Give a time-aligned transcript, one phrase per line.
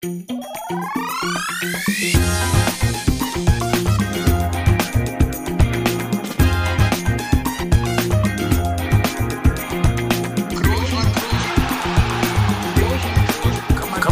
[0.00, 0.14] Kann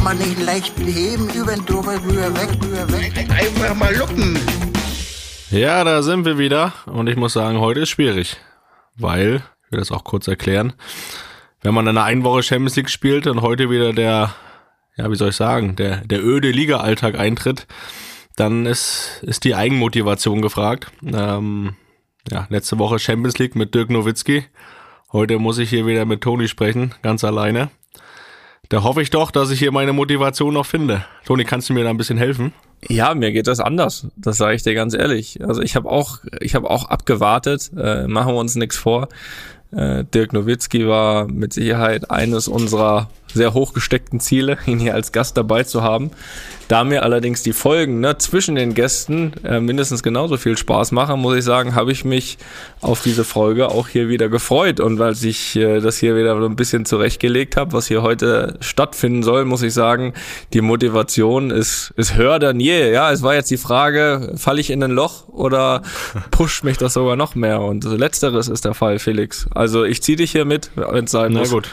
[0.03, 3.13] man nicht leicht beheben, über den drüber, rüber, weg, rüber, weg.
[3.31, 4.41] Einfach mal luppen.
[5.51, 8.37] Ja, da sind wir wieder und ich muss sagen, heute ist schwierig,
[8.97, 10.73] weil, ich will das auch kurz erklären,
[11.63, 14.35] wenn man eine Einwoche Champions League spielt und heute wieder der,
[14.97, 17.67] ja, wie soll ich sagen, der, der öde Liga-Alltag eintritt,
[18.37, 20.91] dann ist, ist die Eigenmotivation gefragt.
[21.05, 21.75] Ähm,
[22.31, 24.45] ja, letzte Woche Champions League mit Dirk Nowitzki.
[25.13, 27.71] Heute muss ich hier wieder mit Toni sprechen, ganz alleine.
[28.69, 31.05] Da hoffe ich doch, dass ich hier meine Motivation noch finde.
[31.25, 32.53] Toni, kannst du mir da ein bisschen helfen?
[32.89, 34.09] Ja, mir geht das anders.
[34.17, 35.39] Das sage ich dir ganz ehrlich.
[35.47, 37.71] Also ich habe auch, ich habe auch abgewartet.
[37.77, 39.09] Äh, machen wir uns nichts vor.
[39.71, 45.37] Äh, Dirk Nowitzki war mit Sicherheit eines unserer sehr hochgesteckten Ziele, ihn hier als Gast
[45.37, 46.11] dabei zu haben.
[46.69, 51.21] Da mir allerdings die Folgen ne, zwischen den Gästen äh, mindestens genauso viel Spaß machen,
[51.21, 52.39] muss ich sagen, habe ich mich
[52.81, 54.81] auf diese Folge auch hier wieder gefreut.
[54.81, 58.59] Und weil ich äh, das hier wieder so ein bisschen zurechtgelegt habe, was hier heute
[58.61, 60.13] stattfinden soll, muss ich sagen,
[60.55, 62.91] die Motivation ist, ist höher denn je.
[62.93, 65.83] Ja, es war jetzt die Frage, falle ich in ein Loch oder
[66.33, 67.61] pusht mich das sogar noch mehr?
[67.61, 69.47] Und letzteres ist der Fall, Felix.
[69.55, 71.51] Also ich ziehe dich hier mit, wenn es sein Na muss.
[71.51, 71.69] gut.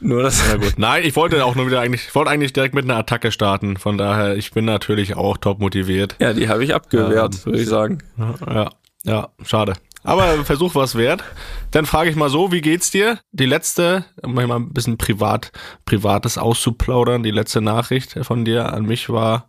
[0.00, 0.42] Nur das.
[0.48, 0.74] Na gut.
[0.76, 3.76] Nein, ich wollte auch nur wieder eigentlich, ich wollte eigentlich direkt mit einer Attacke starten.
[3.76, 6.16] Von daher, ich bin natürlich auch top motiviert.
[6.18, 8.02] Ja, die habe ich abgewehrt, Ähm, würde ich sagen.
[8.46, 8.70] Ja,
[9.04, 9.74] ja, schade.
[10.02, 11.24] Aber Versuch was wert.
[11.72, 13.18] Dann frage ich mal so, wie geht's dir?
[13.32, 15.50] Die letzte, um mal ein bisschen privat,
[15.84, 19.48] privates auszuplaudern, die letzte Nachricht von dir an mich war,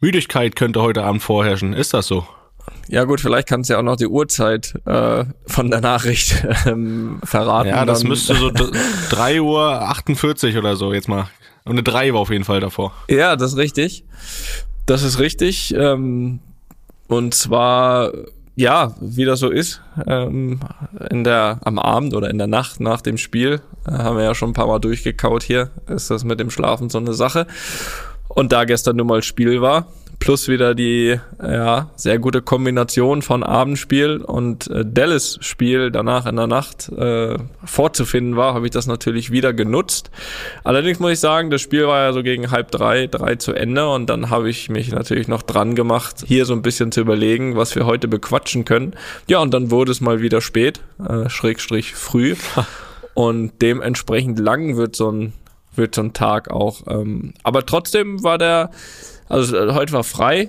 [0.00, 1.72] Müdigkeit könnte heute Abend vorherrschen.
[1.72, 2.26] Ist das so?
[2.88, 7.18] Ja gut, vielleicht kannst du ja auch noch die Uhrzeit äh, von der Nachricht ähm,
[7.22, 7.68] verraten.
[7.68, 8.64] Ja, das Dann- müsste so d-
[9.10, 11.26] 3 Uhr 48 oder so jetzt mal.
[11.64, 12.92] Und eine 3 war auf jeden Fall davor.
[13.10, 14.04] Ja, das ist richtig.
[14.86, 15.74] Das ist richtig.
[15.76, 16.40] Ähm,
[17.08, 18.10] und zwar,
[18.56, 20.60] ja, wie das so ist, ähm,
[21.10, 24.34] in der, am Abend oder in der Nacht nach dem Spiel, äh, haben wir ja
[24.34, 27.46] schon ein paar Mal durchgekaut hier, ist das mit dem Schlafen so eine Sache.
[28.28, 29.86] Und da gestern nun mal Spiel war,
[30.18, 36.46] plus wieder die ja, sehr gute Kombination von Abendspiel und äh, Dallas-Spiel danach in der
[36.46, 40.10] Nacht äh, vorzufinden war, habe ich das natürlich wieder genutzt.
[40.64, 43.88] Allerdings muss ich sagen, das Spiel war ja so gegen halb drei, drei zu Ende
[43.88, 47.56] und dann habe ich mich natürlich noch dran gemacht, hier so ein bisschen zu überlegen,
[47.56, 48.94] was wir heute bequatschen können.
[49.28, 52.34] Ja, und dann wurde es mal wieder spät, äh, Schrägstrich früh.
[53.18, 55.32] Und dementsprechend lang wird so ein,
[55.74, 56.82] wird so ein Tag auch.
[56.86, 58.70] Ähm, aber trotzdem war der,
[59.28, 60.48] also äh, heute war frei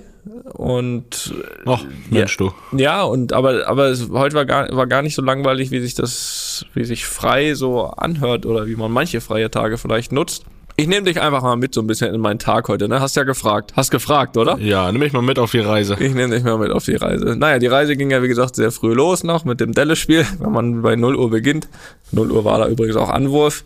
[0.53, 1.33] und
[1.65, 2.51] Och, Mensch, du.
[2.71, 5.95] ja, und aber, aber es, heute war gar, war gar nicht so langweilig, wie sich
[5.95, 10.43] das, wie sich frei so anhört oder wie man manche freie Tage vielleicht nutzt.
[10.75, 13.01] Ich nehme dich einfach mal mit so ein bisschen in meinen Tag heute, ne?
[13.01, 13.73] Hast ja gefragt.
[13.75, 14.57] Hast gefragt, oder?
[14.59, 15.97] Ja, nimm mich mal mit auf die Reise.
[15.99, 17.35] Ich nehme dich mal mit auf die Reise.
[17.35, 20.51] Naja, die Reise ging ja wie gesagt sehr früh los noch mit dem Dallas-Spiel, wenn
[20.53, 21.67] man bei 0 Uhr beginnt.
[22.13, 23.65] 0 Uhr war da übrigens auch Anwurf.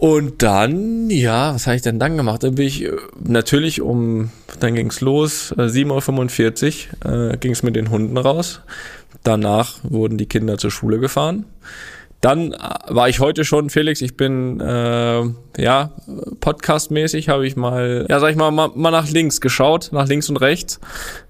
[0.00, 2.42] Und dann, ja, was habe ich denn dann gemacht?
[2.42, 7.76] Dann bin ich äh, natürlich um, dann ging's los, äh, 7.45 Uhr äh, ging's mit
[7.76, 8.62] den Hunden raus.
[9.24, 11.44] Danach wurden die Kinder zur Schule gefahren.
[12.22, 12.56] Dann äh,
[12.88, 15.22] war ich heute schon, Felix, ich bin, äh,
[15.58, 15.90] ja,
[16.40, 20.30] podcastmäßig habe ich mal, ja, sag ich mal, mal, mal nach links geschaut, nach links
[20.30, 20.80] und rechts.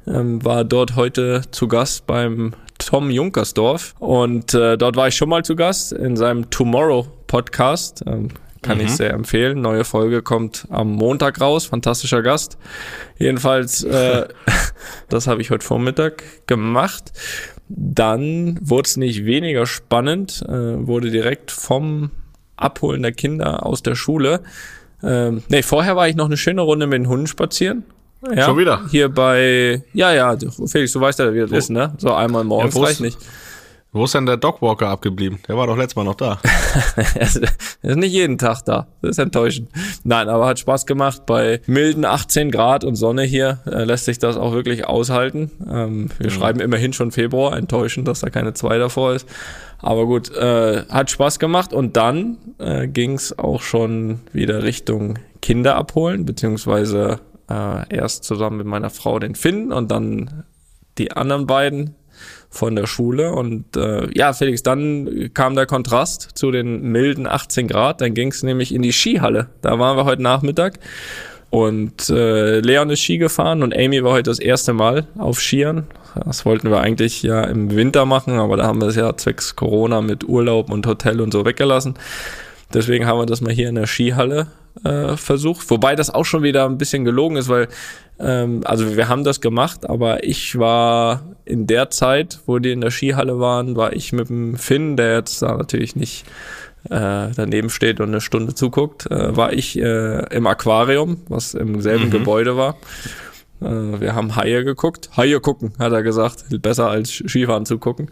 [0.06, 5.28] Ähm, war dort heute zu Gast beim Tom Junkersdorf und äh, dort war ich schon
[5.28, 8.04] mal zu Gast in seinem Tomorrow Podcast.
[8.06, 8.28] Ähm,
[8.62, 9.60] kann ich sehr empfehlen.
[9.60, 11.66] Neue Folge kommt am Montag raus.
[11.66, 12.58] Fantastischer Gast.
[13.18, 14.28] Jedenfalls, äh,
[15.08, 17.12] das habe ich heute Vormittag gemacht.
[17.68, 22.10] Dann wurde es nicht weniger spannend, äh, wurde direkt vom
[22.56, 24.40] Abholen der Kinder aus der Schule.
[25.02, 27.84] Ähm, nee, vorher war ich noch eine schöne Runde mit den Hunden spazieren.
[28.34, 28.82] Ja, Schon wieder?
[28.90, 31.94] Hier bei, ja, ja, Felix, du weißt ja, wie das ist, ne?
[31.96, 33.18] So einmal morgens Ja, reicht nicht.
[33.92, 35.40] Wo ist denn der Dogwalker abgeblieben?
[35.48, 36.40] Der war doch letztes Mal noch da.
[37.14, 37.40] Er ist,
[37.82, 38.86] er ist nicht jeden Tag da.
[39.02, 39.68] Das ist enttäuschend.
[40.04, 41.26] Nein, aber hat Spaß gemacht.
[41.26, 45.50] Bei milden 18 Grad und Sonne hier äh, lässt sich das auch wirklich aushalten.
[45.68, 47.56] Ähm, wir schreiben immerhin schon Februar.
[47.56, 49.28] Enttäuschend, dass da keine 2 davor ist.
[49.78, 51.72] Aber gut, äh, hat Spaß gemacht.
[51.72, 57.18] Und dann äh, ging es auch schon wieder Richtung Kinder abholen, beziehungsweise
[57.50, 60.44] äh, erst zusammen mit meiner Frau den Finn und dann
[60.98, 61.96] die anderen beiden
[62.50, 63.32] von der Schule.
[63.32, 68.00] Und äh, ja, Felix, dann kam der Kontrast zu den milden 18 Grad.
[68.00, 69.48] Dann ging es nämlich in die Skihalle.
[69.62, 70.80] Da waren wir heute Nachmittag.
[71.50, 75.88] Und äh, Leon ist Ski gefahren und Amy war heute das erste Mal auf Skiern.
[76.24, 79.56] Das wollten wir eigentlich ja im Winter machen, aber da haben wir es ja zwecks
[79.56, 81.94] Corona mit Urlaub und Hotel und so weggelassen.
[82.72, 84.46] Deswegen haben wir das mal hier in der Skihalle
[84.84, 85.68] äh, versucht.
[85.70, 87.66] Wobei das auch schon wieder ein bisschen gelogen ist, weil
[88.20, 92.80] ähm, also wir haben das gemacht, aber ich war in der Zeit, wo die in
[92.80, 96.24] der Skihalle waren, war ich mit dem Finn, der jetzt da natürlich nicht
[96.84, 101.80] äh, daneben steht und eine Stunde zuguckt, äh, war ich äh, im Aquarium, was im
[101.80, 102.10] selben Mhm.
[102.10, 102.76] Gebäude war.
[103.60, 105.10] Äh, wir haben Haie geguckt.
[105.16, 106.44] Haie gucken, hat er gesagt.
[106.62, 108.10] Besser als Skifahren zu gucken.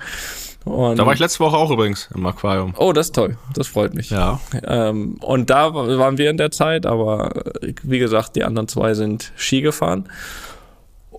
[0.65, 2.75] Und Da war ich letzte Woche auch übrigens im Aquarium.
[2.77, 3.39] oh, das ist toll.
[3.55, 4.11] Das freut mich.
[4.11, 4.41] Ja.
[4.67, 8.69] Ähm, und da wa- waren wir in der Zeit, aber äh, wie gesagt, die anderen
[8.69, 10.09] zwei sind Ski gefahren.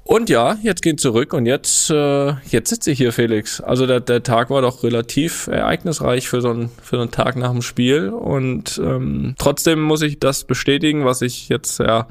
[0.03, 3.61] Und ja, jetzt gehen zurück und jetzt, äh, jetzt sitze ich hier, Felix.
[3.61, 7.35] Also der, der Tag war doch relativ ereignisreich für so, einen, für so einen Tag
[7.35, 8.09] nach dem Spiel.
[8.09, 12.07] Und ähm, trotzdem muss ich das bestätigen, was ich jetzt ja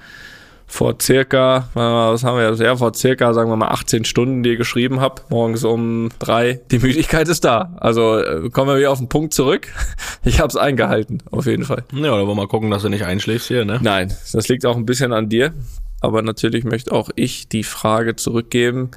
[0.70, 4.56] vor circa, was haben wir jetzt, ja, vor circa, sagen wir mal, 18 Stunden dir
[4.56, 7.74] geschrieben habe, morgens um drei, die Müdigkeit ist da.
[7.78, 9.66] Also äh, kommen wir wieder auf den Punkt zurück.
[10.24, 11.84] Ich habe es eingehalten, auf jeden Fall.
[11.92, 13.78] Ja, da wollen wir mal gucken, dass du nicht einschläfst hier, ne?
[13.80, 15.54] Nein, das liegt auch ein bisschen an dir.
[16.00, 18.90] Aber natürlich möchte auch ich die Frage zurückgeben,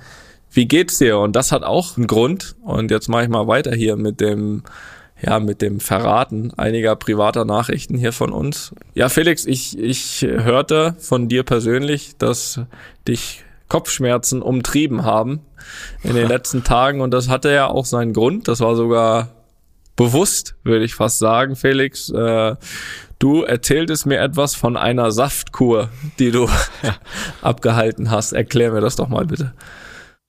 [0.51, 1.19] wie geht's dir?
[1.19, 2.55] Und das hat auch einen Grund.
[2.63, 4.63] Und jetzt mache ich mal weiter hier mit dem,
[5.21, 8.73] ja, mit dem Verraten einiger privater Nachrichten hier von uns.
[8.95, 12.61] Ja, Felix, ich, ich hörte von dir persönlich, dass
[13.07, 15.41] dich Kopfschmerzen umtrieben haben
[16.03, 17.01] in den letzten Tagen.
[17.01, 18.47] Und das hatte ja auch seinen Grund.
[18.47, 19.29] Das war sogar
[19.95, 22.09] bewusst, würde ich fast sagen, Felix.
[22.09, 22.55] Äh,
[23.19, 26.49] du erzähltest mir etwas von einer Saftkur, die du
[27.41, 28.33] abgehalten hast.
[28.33, 29.53] Erklär mir das doch mal bitte.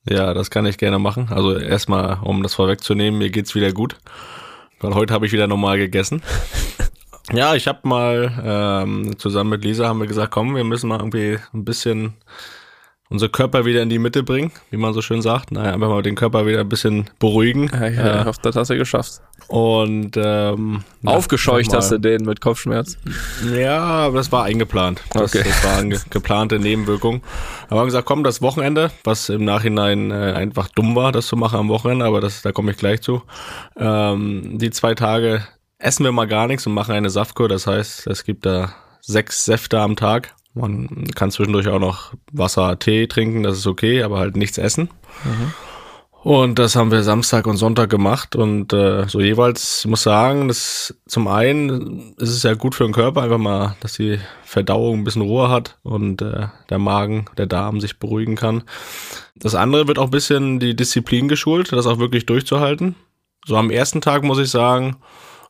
[0.09, 1.29] Ja, das kann ich gerne machen.
[1.31, 3.97] Also erstmal, um das vorwegzunehmen, mir geht's wieder gut.
[4.83, 6.23] Weil heute habe ich wieder normal gegessen.
[7.33, 10.99] Ja, ich habe mal ähm, zusammen mit Lisa haben wir gesagt, komm, wir müssen mal
[10.99, 12.15] irgendwie ein bisschen
[13.13, 15.53] unser Körper wieder in die Mitte bringen, wie man so schön sagt.
[15.53, 17.71] Naja, einfach mal den Körper wieder ein bisschen beruhigen.
[17.73, 18.25] Ja, ja.
[18.25, 19.21] hoffe, das hast du geschafft.
[19.49, 22.97] Und ähm, Aufgescheucht hast du den mit Kopfschmerz.
[23.55, 25.03] Ja, aber das war eingeplant.
[25.13, 25.45] Das, Okay.
[25.47, 27.23] das war eine geplante Nebenwirkung.
[27.67, 31.27] Aber wir haben gesagt, komm, das Wochenende, was im Nachhinein äh, einfach dumm war, das
[31.27, 33.23] zu machen am Wochenende, aber das, da komme ich gleich zu.
[33.77, 35.47] Ähm, die zwei Tage
[35.79, 37.49] essen wir mal gar nichts und machen eine Saftkur.
[37.49, 38.73] Das heißt, es gibt da
[39.03, 40.35] sechs Säfte am Tag.
[40.55, 44.91] Man kann zwischendurch auch noch Wasser, Tee trinken, das ist okay, aber halt nichts essen.
[46.23, 50.47] Und das haben wir Samstag und Sonntag gemacht und äh, so jeweils, ich muss sagen,
[50.47, 55.01] das zum einen ist es ja gut für den Körper, einfach mal, dass die Verdauung
[55.01, 58.63] ein bisschen Ruhe hat und äh, der Magen, der Darm sich beruhigen kann.
[59.35, 62.95] Das andere wird auch ein bisschen die Disziplin geschult, das auch wirklich durchzuhalten.
[63.45, 64.99] So am ersten Tag muss ich sagen,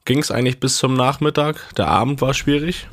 [0.07, 1.75] ging es eigentlich bis zum Nachmittag.
[1.77, 2.89] Der Abend war schwierig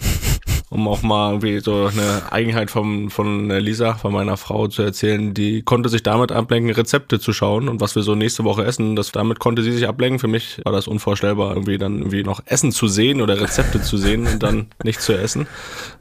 [0.70, 5.34] um auch mal irgendwie so eine Eigenheit vom, von Lisa, von meiner Frau zu erzählen,
[5.34, 8.96] die konnte sich damit ablenken, Rezepte zu schauen und was wir so nächste Woche essen,
[8.96, 10.20] das, damit konnte sie sich ablenken.
[10.20, 13.98] Für mich war das unvorstellbar, irgendwie dann irgendwie noch Essen zu sehen oder Rezepte zu
[13.98, 15.48] sehen und dann nicht zu essen.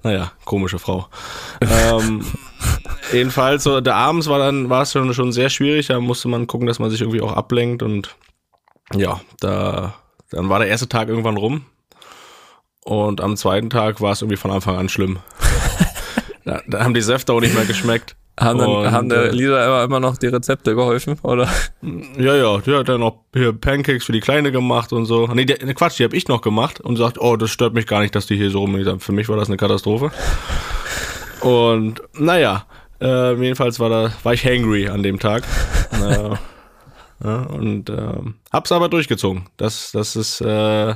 [0.03, 1.09] Naja, komische Frau.
[1.62, 2.25] ähm,
[3.11, 6.47] jedenfalls, so der abends war dann, war es schon, schon sehr schwierig, da musste man
[6.47, 8.17] gucken, dass man sich irgendwie auch ablenkt und
[8.94, 9.94] ja, da,
[10.31, 11.64] dann war der erste Tag irgendwann rum.
[12.88, 15.19] Und am zweiten Tag war es irgendwie von Anfang an schlimm.
[16.46, 18.17] da, da haben die Säfte auch nicht mehr geschmeckt.
[18.40, 21.50] Haben, dann, Und, haben der äh, Lisa immer, immer noch die Rezepte geholfen, oder?
[22.17, 25.26] Ja, ja, die hat dann noch hier Pancakes für die Kleine gemacht und so.
[25.26, 27.87] Nee, die, ne, Quatsch, die habe ich noch gemacht und sagt, oh, das stört mich
[27.87, 29.00] gar nicht, dass die hier so rumliegen.
[29.00, 30.11] Für mich war das eine Katastrophe.
[31.43, 32.64] Und naja,
[33.02, 35.42] äh, jedenfalls war da, war ich hangry an dem Tag.
[36.00, 36.38] Naja,
[37.22, 39.48] ja, und ähm, hab's aber durchgezogen.
[39.56, 40.94] Das, das ist äh,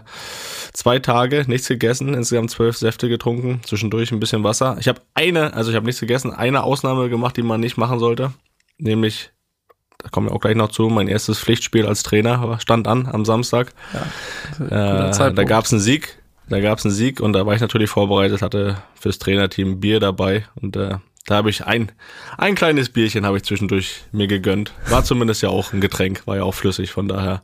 [0.72, 4.76] zwei Tage, nichts gegessen, insgesamt zwölf Säfte getrunken, zwischendurch ein bisschen Wasser.
[4.78, 7.98] Ich habe eine, also ich habe nichts gegessen, eine Ausnahme gemacht, die man nicht machen
[7.98, 8.32] sollte,
[8.78, 9.30] nämlich
[9.98, 10.88] da kommen wir auch gleich noch zu.
[10.88, 13.72] Mein erstes Pflichtspiel als Trainer stand an am Samstag.
[14.58, 15.48] guter äh, da Zeitpunkt.
[15.48, 16.18] gab es einen Sieg.
[16.48, 20.00] Da gab es einen Sieg und da war ich natürlich vorbereitet, hatte fürs Trainerteam Bier
[20.00, 21.92] dabei und äh, da habe ich ein,
[22.36, 24.72] ein kleines Bierchen habe ich zwischendurch mir gegönnt.
[24.88, 27.42] War zumindest ja auch ein Getränk, war ja auch flüssig, von daher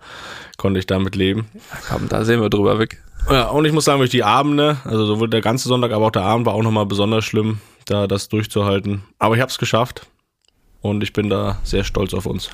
[0.56, 1.46] konnte ich damit leben.
[1.88, 3.02] Komm, da sehen wir drüber weg.
[3.30, 6.10] Ja, und ich muss sagen, durch die Abende, also sowohl der ganze Sonntag, aber auch
[6.10, 9.04] der Abend war auch nochmal besonders schlimm, da das durchzuhalten.
[9.18, 10.06] Aber ich habe es geschafft
[10.80, 12.50] und ich bin da sehr stolz auf uns.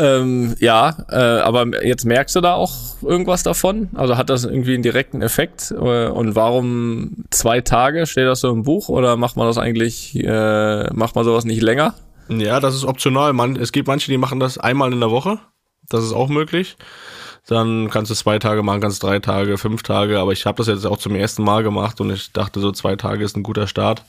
[0.00, 3.88] Ähm, ja, äh, aber jetzt merkst du da auch irgendwas davon?
[3.94, 5.72] Also hat das irgendwie einen direkten Effekt?
[5.72, 8.06] Äh, Und warum zwei Tage?
[8.06, 11.62] Steht das so im Buch oder macht man das eigentlich, äh, macht man sowas nicht
[11.62, 11.94] länger?
[12.28, 13.32] Ja, das ist optional.
[13.32, 15.38] Man, es gibt manche, die machen das einmal in der Woche.
[15.88, 16.76] Das ist auch möglich.
[17.48, 20.20] Dann kannst du zwei Tage machen, kannst drei Tage, fünf Tage.
[20.20, 22.94] Aber ich habe das jetzt auch zum ersten Mal gemacht und ich dachte, so zwei
[22.94, 24.02] Tage ist ein guter Start.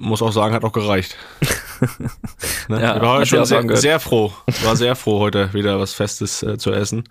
[0.00, 1.16] Muss auch sagen, hat auch gereicht.
[2.68, 2.80] ne?
[2.80, 4.32] Ja, ich war heute schon sehr, sehr froh.
[4.64, 7.04] War sehr froh, heute wieder was Festes äh, zu essen.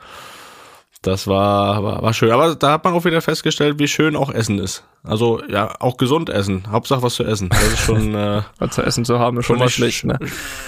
[1.02, 2.30] Das war, war, war schön.
[2.32, 4.84] Aber da hat man auch wieder festgestellt, wie schön auch Essen ist.
[5.02, 6.64] Also ja, auch gesund essen.
[6.70, 7.48] Hauptsache was zu essen.
[7.48, 10.20] Das ist schon äh, Was zu essen zu haben, ist schon mal schlecht, ne?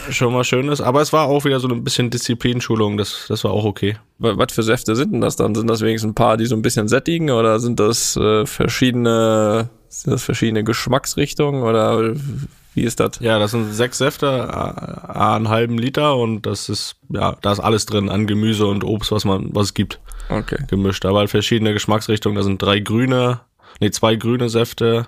[0.10, 0.80] schon mal schönes.
[0.80, 2.96] Aber es war auch wieder so ein bisschen Disziplinschulung.
[2.96, 3.98] Das, das war auch okay.
[4.20, 5.54] Wa- Was für Säfte sind denn das dann?
[5.54, 9.70] Sind das wenigstens ein paar, die so ein bisschen sättigen oder sind das äh, verschiedene,
[9.90, 12.14] sind das verschiedene Geschmacksrichtungen oder
[12.74, 13.20] wie ist das?
[13.20, 14.54] Ja, das sind sechs Säfte,
[15.16, 19.12] einen halben Liter und das ist, ja, da ist alles drin an Gemüse und Obst,
[19.12, 20.00] was man, was es gibt,
[20.30, 20.58] Okay.
[20.70, 21.06] gemischt.
[21.06, 22.38] Aber halt verschiedene Geschmacksrichtungen.
[22.38, 23.42] Da sind drei grüne,
[23.82, 25.08] nee, zwei grüne Säfte,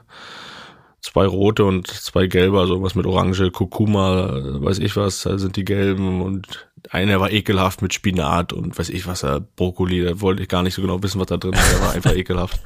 [0.99, 4.29] zwei rote und zwei gelbe, also was mit Orange, Kurkuma,
[4.61, 8.89] weiß ich was, da sind die gelben und einer war ekelhaft mit Spinat und weiß
[8.89, 11.53] ich was, äh, Brokkoli, da wollte ich gar nicht so genau wissen, was da drin
[11.53, 12.59] ist, der war einfach ekelhaft.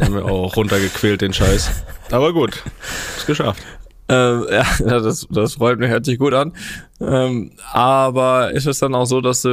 [0.00, 1.70] Haben wir auch runtergequält, den Scheiß.
[2.10, 2.62] Aber gut,
[3.16, 3.62] ist geschafft.
[4.08, 4.64] Ähm, ja,
[5.00, 6.52] das, das freut mich, hört sich gut an.
[7.00, 9.48] Ähm, aber ist es dann auch so, dass du,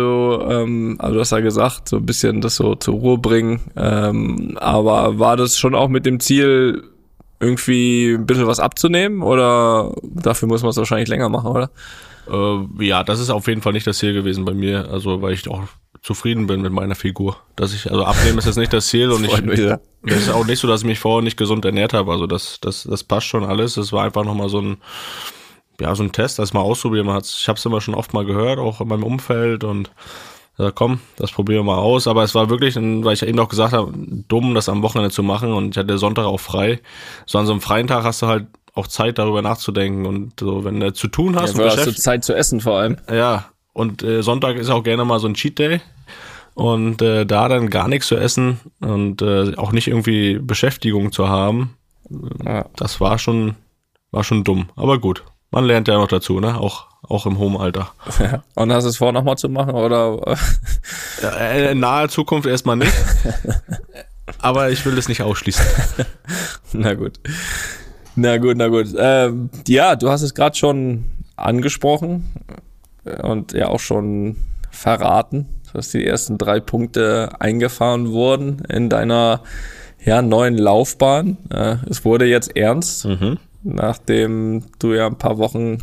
[0.50, 4.58] ähm, also du hast ja gesagt, so ein bisschen das so zur Ruhe bringen, ähm,
[4.60, 6.84] aber war das schon auch mit dem Ziel,
[7.40, 11.70] irgendwie ein bisschen was abzunehmen oder dafür muss man es wahrscheinlich länger machen, oder?
[12.30, 15.34] Äh, ja, das ist auf jeden Fall nicht das Ziel gewesen bei mir, also weil
[15.34, 15.64] ich auch
[16.02, 17.38] zufrieden bin mit meiner Figur.
[17.56, 20.46] Dass ich, also abnehmen ist jetzt nicht das Ziel und ich, mich es ist auch
[20.46, 22.12] nicht so, dass ich mich vorher nicht gesund ernährt habe.
[22.12, 23.78] Also das, das, das passt schon alles.
[23.78, 24.78] Es war einfach nochmal so ein,
[25.82, 27.06] ja, so ein Test, das mal ausprobieren.
[27.06, 29.92] Man hat's, ich habe es immer schon oft mal gehört, auch in meinem Umfeld und
[30.58, 32.08] ja, komm, das probieren wir mal aus.
[32.08, 33.92] Aber es war wirklich, weil ich eben auch gesagt habe,
[34.28, 36.80] dumm, das am Wochenende zu machen und ich hatte Sonntag auch frei.
[37.26, 40.64] So an so einem freien Tag hast du halt auch Zeit, darüber nachzudenken und so,
[40.64, 42.98] wenn du zu tun hast Ja, und hast du Zeit zu essen vor allem.
[43.12, 45.82] ja, und äh, Sonntag ist auch gerne mal so ein Cheat Day.
[46.56, 51.30] Und äh, da dann gar nichts zu essen und äh, auch nicht irgendwie Beschäftigung zu
[51.30, 51.76] haben,
[52.44, 52.66] Ja.
[52.76, 53.54] das war schon,
[54.10, 54.70] war schon dumm.
[54.76, 56.60] Aber gut, man lernt ja noch dazu, ne?
[56.60, 57.92] Auch, auch im hohen Alter.
[58.56, 60.18] Und hast du es vor, nochmal zu machen oder?
[61.22, 62.94] Ja, äh, in naher Zukunft erstmal nicht.
[64.40, 65.64] Aber ich will es nicht ausschließen.
[66.74, 67.20] Na gut.
[68.20, 68.88] Na gut, na gut.
[68.98, 71.06] Ähm, ja, du hast es gerade schon
[71.36, 72.26] angesprochen
[73.22, 74.38] und ja auch schon
[74.72, 79.42] verraten, dass die ersten drei Punkte eingefahren wurden in deiner
[80.04, 81.38] ja, neuen Laufbahn.
[81.52, 83.38] Äh, es wurde jetzt ernst, Mhm.
[83.64, 85.78] nachdem du ja ein paar Wochen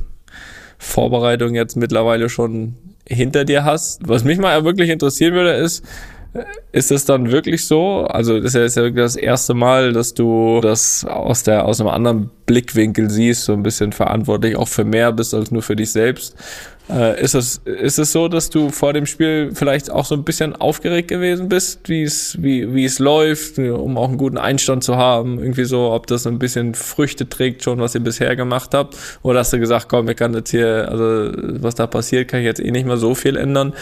[0.79, 2.75] Vorbereitung jetzt mittlerweile schon
[3.07, 4.09] hinter dir hast.
[4.09, 5.85] Was mich mal wirklich interessieren würde, ist,
[6.73, 8.07] ist es dann wirklich so?
[8.07, 12.31] Also das ist ja das erste Mal, dass du das aus der aus einem anderen
[12.47, 16.37] Blickwinkel siehst, so ein bisschen verantwortlich auch für mehr bist als nur für dich selbst.
[16.91, 20.23] Äh, ist es ist es so, dass du vor dem Spiel vielleicht auch so ein
[20.23, 24.85] bisschen aufgeregt gewesen bist, wie es wie wie es läuft, um auch einen guten Einstand
[24.85, 28.75] zu haben, irgendwie so, ob das ein bisschen Früchte trägt schon, was ihr bisher gemacht
[28.75, 32.41] habt, oder hast du gesagt, komm, ich kann jetzt hier, also was da passiert, kann
[32.41, 33.73] ich jetzt eh nicht mehr so viel ändern.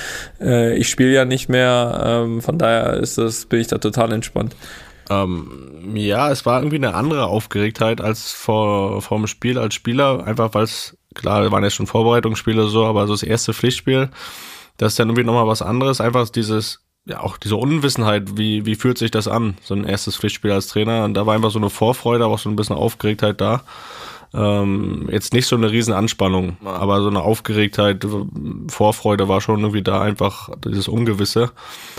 [0.40, 4.12] Äh, ich spiele ja nicht mehr, ähm, von daher ist das, bin ich da total
[4.12, 4.54] entspannt.
[5.10, 10.24] Ähm, ja, es war irgendwie eine andere Aufgeregtheit als vor, vor dem Spiel als Spieler,
[10.24, 14.10] einfach weil es, klar, waren ja schon Vorbereitungsspiele so, aber so das erste Pflichtspiel,
[14.76, 18.74] das ist dann irgendwie nochmal was anderes, einfach dieses, ja, auch diese Unwissenheit, wie, wie
[18.74, 21.58] fühlt sich das an, so ein erstes Pflichtspiel als Trainer, und da war einfach so
[21.58, 23.62] eine Vorfreude, aber auch so ein bisschen Aufgeregtheit da.
[24.34, 28.06] Ähm, jetzt nicht so eine riesen Anspannung, aber so eine Aufgeregtheit,
[28.68, 31.50] Vorfreude war schon irgendwie da, einfach dieses Ungewisse.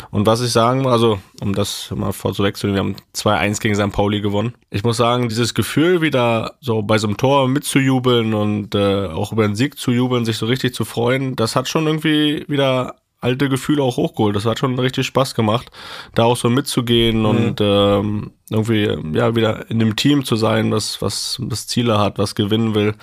[0.09, 3.91] Und was ich sagen, also um das mal vorzuwechseln, wir haben 2-1 gegen St.
[3.91, 4.53] Pauli gewonnen.
[4.71, 9.31] Ich muss sagen, dieses Gefühl wieder so bei so einem Tor mitzujubeln und äh, auch
[9.31, 12.95] über den Sieg zu jubeln, sich so richtig zu freuen, das hat schon irgendwie wieder
[13.23, 14.35] alte Gefühle auch hochgeholt.
[14.35, 15.71] Das hat schon richtig Spaß gemacht,
[16.13, 21.01] da auch so mitzugehen und ähm, irgendwie ja wieder in dem Team zu sein, was
[21.01, 22.95] was was Ziele hat, was gewinnen will.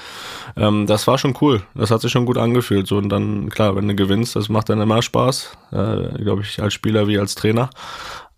[0.56, 1.62] Ähm, das war schon cool.
[1.74, 2.86] Das hat sich schon gut angefühlt.
[2.86, 5.56] So und dann klar, wenn du gewinnst, das macht dann immer Spaß.
[5.72, 7.70] Äh, Glaube ich als Spieler wie als Trainer.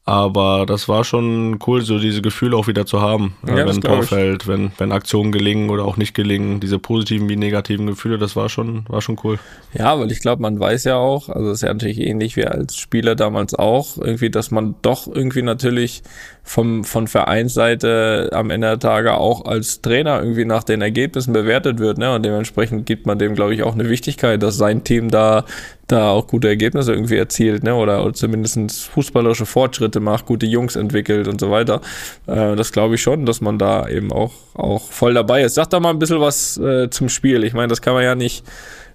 [0.05, 3.37] Aber das war schon cool, so diese Gefühle auch wieder zu haben.
[3.47, 7.29] Ja, äh, wenn Tor fällt, wenn, wenn Aktionen gelingen oder auch nicht gelingen, diese positiven
[7.29, 9.39] wie negativen Gefühle, das war schon, war schon cool.
[9.73, 12.45] Ja, weil ich glaube, man weiß ja auch, also das ist ja natürlich ähnlich wie
[12.45, 16.03] als Spieler damals auch, irgendwie, dass man doch irgendwie natürlich
[16.45, 21.79] vom, von Vereinsseite am Ende der Tage auch als Trainer irgendwie nach den Ergebnissen bewertet
[21.79, 22.15] wird, ne?
[22.15, 25.45] Und dementsprechend gibt man dem, glaube ich, auch eine Wichtigkeit, dass sein Team da,
[25.87, 27.77] da auch gute Ergebnisse irgendwie erzielt, ne?
[27.77, 31.81] Oder, oder zumindest fußballerische Fortschritte macht, gute Jungs entwickelt und so weiter.
[32.27, 35.55] Äh, das glaube ich schon, dass man da eben auch, auch voll dabei ist.
[35.55, 37.45] Sag doch mal ein bisschen was äh, zum Spiel.
[37.45, 38.45] Ich meine, das kann man ja nicht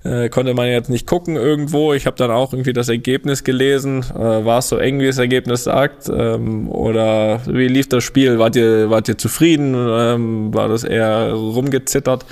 [0.03, 1.93] äh, konnte man jetzt nicht gucken irgendwo.
[1.93, 4.03] Ich habe dann auch irgendwie das Ergebnis gelesen.
[4.15, 6.09] Äh, war es so eng, wie das Ergebnis sagt?
[6.09, 8.39] Ähm, oder wie lief das Spiel?
[8.39, 9.75] Wart ihr, wart ihr zufrieden?
[9.75, 12.25] Ähm, war das eher rumgezittert?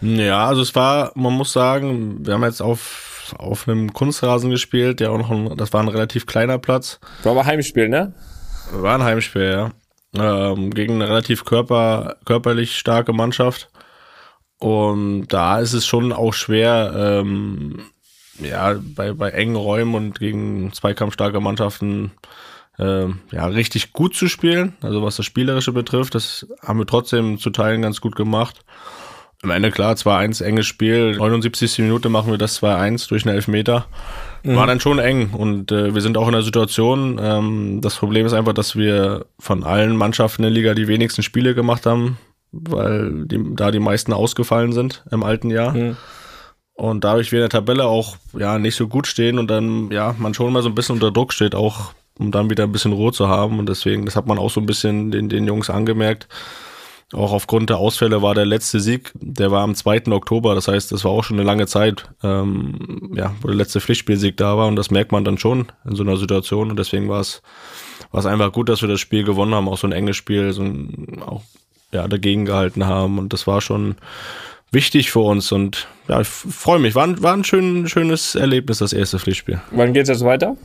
[0.00, 3.04] Ja, also es war, man muss sagen, wir haben jetzt auf
[3.36, 6.98] auf einem Kunstrasen gespielt, der auch noch ein, das war ein relativ kleiner Platz.
[7.22, 8.14] War aber Heimspiel, ne?
[8.72, 9.70] War ein Heimspiel, ja.
[10.14, 13.70] Ähm, gegen eine relativ körper, körperlich starke Mannschaft.
[14.58, 17.80] Und da ist es schon auch schwer, ähm,
[18.40, 22.12] ja, bei, bei engen Räumen und gegen zweikampfstarke Mannschaften
[22.78, 24.76] äh, ja, richtig gut zu spielen.
[24.80, 28.64] Also was das Spielerische betrifft, das haben wir trotzdem zu Teilen ganz gut gemacht.
[29.42, 31.16] Am Ende klar, 2-1, enges Spiel.
[31.16, 31.78] 79.
[31.78, 33.86] Minute machen wir das 2-1 durch einen Elfmeter.
[34.42, 37.20] War dann schon eng und äh, wir sind auch in der Situation.
[37.22, 41.22] Ähm, das Problem ist einfach, dass wir von allen Mannschaften in der Liga die wenigsten
[41.22, 42.18] Spiele gemacht haben,
[42.52, 45.72] weil die, da die meisten ausgefallen sind im alten Jahr.
[45.72, 45.96] Mhm.
[46.74, 50.14] Und dadurch wir in der Tabelle auch ja nicht so gut stehen und dann ja
[50.18, 52.92] man schon mal so ein bisschen unter Druck steht, auch um dann wieder ein bisschen
[52.92, 53.58] Ruhe zu haben.
[53.58, 56.28] Und deswegen, das hat man auch so ein bisschen den, den Jungs angemerkt.
[57.14, 60.08] Auch aufgrund der Ausfälle war der letzte Sieg, der war am 2.
[60.08, 63.80] Oktober, das heißt, das war auch schon eine lange Zeit, ähm, ja, wo der letzte
[63.80, 67.08] Pflichtspielsieg da war und das merkt man dann schon in so einer Situation und deswegen
[67.08, 67.40] war es,
[68.10, 70.52] war es einfach gut, dass wir das Spiel gewonnen haben, auch so ein enges Spiel,
[70.52, 71.40] so ein, auch,
[71.92, 73.96] ja, dagegen gehalten haben und das war schon
[74.70, 78.78] wichtig für uns und ja, ich freue mich, war, ein- war ein schön, schönes Erlebnis,
[78.78, 79.60] das erste Pflichtspiel.
[79.70, 80.56] Wann geht's jetzt weiter?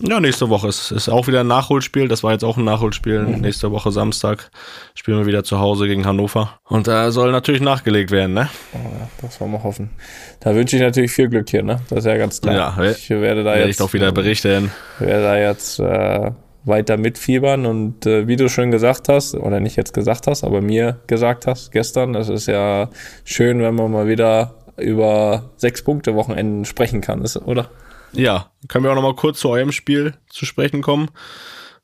[0.00, 2.06] Ja, nächste Woche ist, ist auch wieder ein Nachholspiel.
[2.06, 3.24] Das war jetzt auch ein Nachholspiel.
[3.24, 4.48] Nächste Woche Samstag
[4.94, 6.60] spielen wir wieder zu Hause gegen Hannover.
[6.68, 8.48] Und da soll natürlich nachgelegt werden, ne?
[8.74, 9.90] Oh, ja, das wollen wir hoffen.
[10.38, 11.80] Da wünsche ich natürlich viel Glück hier, ne?
[11.90, 12.54] Das ist ja ganz klar.
[12.78, 14.70] Ja, ich werde da Werde ich jetzt, doch wieder berichten.
[15.00, 16.30] werde da jetzt äh,
[16.68, 20.60] weiter mitfiebern und äh, wie du schon gesagt hast, oder nicht jetzt gesagt hast, aber
[20.60, 22.90] mir gesagt hast gestern, das ist ja
[23.24, 27.70] schön, wenn man mal wieder über sechs Punkte Wochenenden sprechen kann, oder?
[28.12, 31.08] Ja, können wir auch noch mal kurz zu eurem Spiel zu sprechen kommen.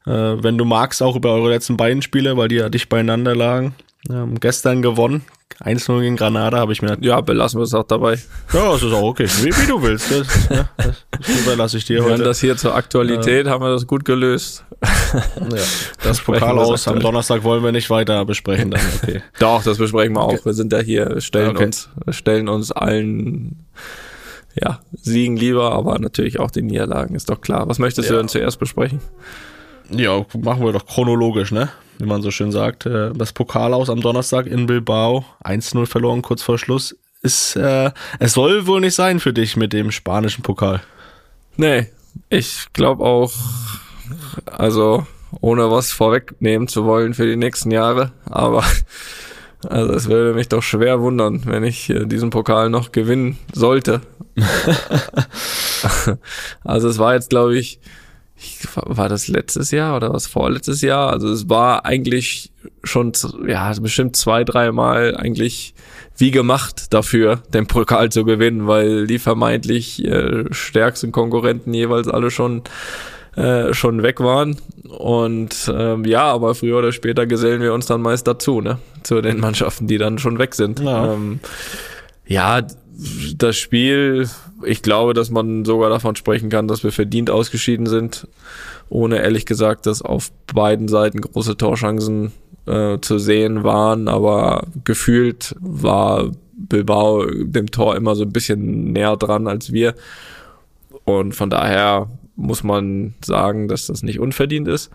[0.06, 3.34] Äh, wenn du magst, auch über eure letzten beiden Spiele, weil die ja dicht beieinander
[3.34, 3.74] lagen.
[4.10, 5.22] Ähm, gestern gewonnen.
[5.62, 8.14] 1-0 gegen Granada habe ich mir Ja, belassen wir es auch dabei.
[8.52, 9.26] Ja, das ist auch okay.
[9.42, 10.10] Wie, wie du willst.
[10.10, 12.24] Das, ja, das, das überlasse ich dir Wir heute.
[12.24, 14.64] das hier zur Aktualität, haben wir das gut gelöst.
[14.82, 15.56] ja,
[16.02, 16.98] das Pokal wir aus am.
[16.98, 18.80] Donnerstag wollen wir nicht weiter besprechen dann.
[19.02, 19.22] Okay.
[19.38, 20.44] Doch, das besprechen wir auch.
[20.44, 21.66] Wir sind ja hier, stellen Okay.
[21.66, 23.64] uns, stellen uns allen,
[24.60, 27.68] ja, Siegen lieber, aber natürlich auch den Niederlagen, ist doch klar.
[27.68, 28.18] Was möchtest du Ja.
[28.20, 29.00] denn zuerst besprechen?
[29.90, 31.68] Ja, machen wir doch chronologisch, ne?
[31.98, 32.86] Wie man so schön sagt.
[32.86, 35.24] Äh, Das Pokal aus am Donnerstag in Bilbao.
[35.44, 36.96] 1-0 verloren kurz vor Schluss.
[37.22, 40.82] Ist, äh, es soll wohl nicht sein für dich mit dem spanischen Pokal.
[41.56, 41.88] Nee,
[42.28, 43.32] ich glaube auch,
[44.46, 45.06] also
[45.40, 48.62] ohne was vorwegnehmen zu wollen für die nächsten Jahre, aber
[49.66, 54.02] also es würde mich doch schwer wundern, wenn ich äh, diesen Pokal noch gewinnen sollte.
[56.64, 57.80] also es war jetzt, glaube ich, ich,
[58.74, 61.10] war das letztes Jahr oder was vorletztes Jahr?
[61.10, 62.52] Also es war eigentlich
[62.82, 63.12] schon,
[63.46, 65.74] ja, bestimmt zwei, dreimal eigentlich
[66.16, 72.30] wie gemacht dafür, den Pokal zu gewinnen, weil die vermeintlich äh, stärksten Konkurrenten jeweils alle
[72.30, 72.62] schon
[73.36, 74.56] äh, schon weg waren.
[74.88, 78.78] Und ähm, ja, aber früher oder später gesellen wir uns dann meist dazu, ne?
[79.02, 80.78] Zu den Mannschaften, die dann schon weg sind.
[80.78, 81.12] Ja.
[81.12, 81.40] Ähm,
[82.26, 82.62] ja,
[83.36, 84.28] das Spiel,
[84.66, 88.28] ich glaube, dass man sogar davon sprechen kann, dass wir verdient ausgeschieden sind,
[88.88, 92.32] ohne ehrlich gesagt, dass auf beiden Seiten große Torchancen
[92.66, 99.16] äh, zu sehen waren, aber gefühlt war Bilbao dem Tor immer so ein bisschen näher
[99.16, 99.94] dran als wir.
[101.04, 104.90] Und von daher muss man sagen, dass das nicht unverdient ist.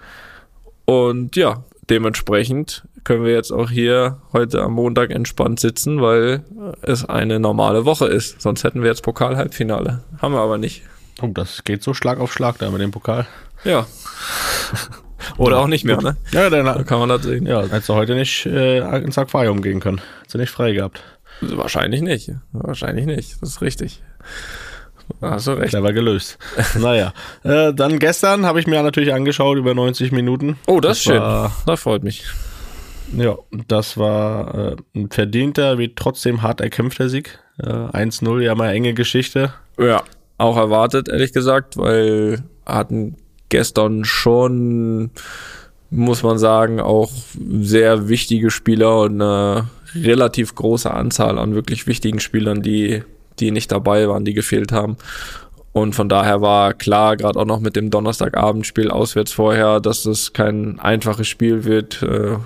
[0.86, 6.44] Und ja, dementsprechend können wir jetzt auch hier heute am Montag entspannt sitzen, weil
[6.82, 8.42] es eine normale Woche ist.
[8.42, 10.04] Sonst hätten wir jetzt Pokal-Halbfinale.
[10.22, 10.84] Haben wir aber nicht.
[11.22, 13.28] Oh, das geht so Schlag auf Schlag da mit dem Pokal.
[13.64, 13.86] Ja.
[15.38, 16.16] Oder auch nicht mehr, ne?
[16.32, 17.46] Ja, Da dann kann man das sehen.
[17.46, 20.02] ja, hättest du heute nicht äh, ins Aquarium gehen können.
[20.20, 21.02] Hättest du nicht frei gehabt.
[21.42, 22.32] Wahrscheinlich nicht.
[22.52, 23.42] Wahrscheinlich nicht.
[23.42, 24.02] Das ist richtig.
[25.22, 25.70] Da Hast du recht.
[25.70, 26.38] Clever gelöst.
[26.78, 27.14] naja.
[27.44, 30.58] Äh, dann gestern habe ich mir natürlich angeschaut über 90 Minuten.
[30.68, 31.22] Oh, das, ist schön.
[31.66, 32.24] Das freut mich.
[33.18, 37.40] Ja, das war äh, ein verdienter, wie trotzdem hart erkämpfter Sieg.
[37.58, 39.54] Äh, 1-0, ja mal enge Geschichte.
[39.78, 40.04] Ja,
[40.38, 43.18] auch erwartet, ehrlich gesagt, weil hatten
[43.50, 45.12] gestern schon,
[45.90, 47.12] muss man sagen, auch
[47.62, 53.04] sehr wichtige Spieler und eine relativ große Anzahl an wirklich wichtigen Spielern, die,
[53.40, 54.98] die nicht dabei waren, die gefehlt haben.
[55.72, 60.34] Und von daher war klar, gerade auch noch mit dem Donnerstagabendspiel auswärts vorher, dass das
[60.34, 62.02] kein einfaches Spiel wird.
[62.02, 62.38] Äh,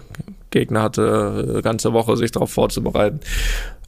[0.53, 3.19] Gegner hatte eine ganze Woche sich darauf vorzubereiten.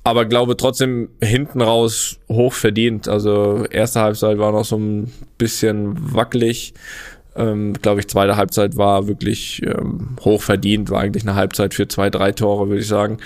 [0.04, 3.08] Aber glaube trotzdem hinten raus hoch verdient.
[3.08, 6.74] Also erste Halbzeit war noch so ein bisschen wackelig.
[7.36, 10.90] Ähm, glaube ich, zweite Halbzeit war wirklich ähm, hoch verdient.
[10.90, 13.18] War eigentlich eine Halbzeit für zwei, drei Tore, würde ich sagen.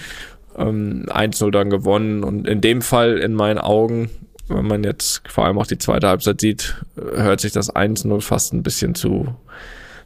[0.58, 2.24] Ähm, 1-0 dann gewonnen.
[2.24, 4.10] Und in dem Fall, in meinen Augen,
[4.48, 8.54] wenn man jetzt vor allem auch die zweite Halbzeit sieht, hört sich das 1-0 fast
[8.54, 9.36] ein bisschen zu,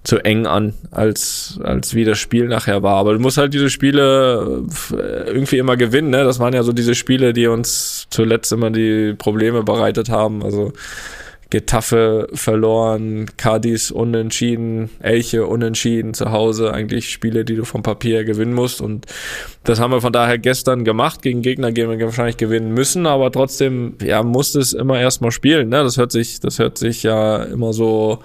[0.04, 2.96] zu eng an, als, als wie das Spiel nachher war.
[2.96, 6.24] Aber du musst halt diese Spiele äh, irgendwie immer gewinnen, ne?
[6.24, 10.44] Das waren ja so diese Spiele, die uns zuletzt immer die Probleme bereitet haben.
[10.44, 10.74] Also
[11.54, 16.74] Getafe verloren, Cadiz unentschieden, Elche unentschieden zu Hause.
[16.74, 18.82] Eigentlich Spiele, die du vom Papier gewinnen musst.
[18.82, 19.06] Und
[19.64, 21.22] das haben wir von daher gestern gemacht.
[21.22, 25.70] Gegen Gegner gehen wir wahrscheinlich gewinnen müssen, aber trotzdem, ja, musst es immer erstmal spielen.
[25.70, 25.84] Ne?
[25.84, 28.20] Das hört sich, das hört sich ja immer so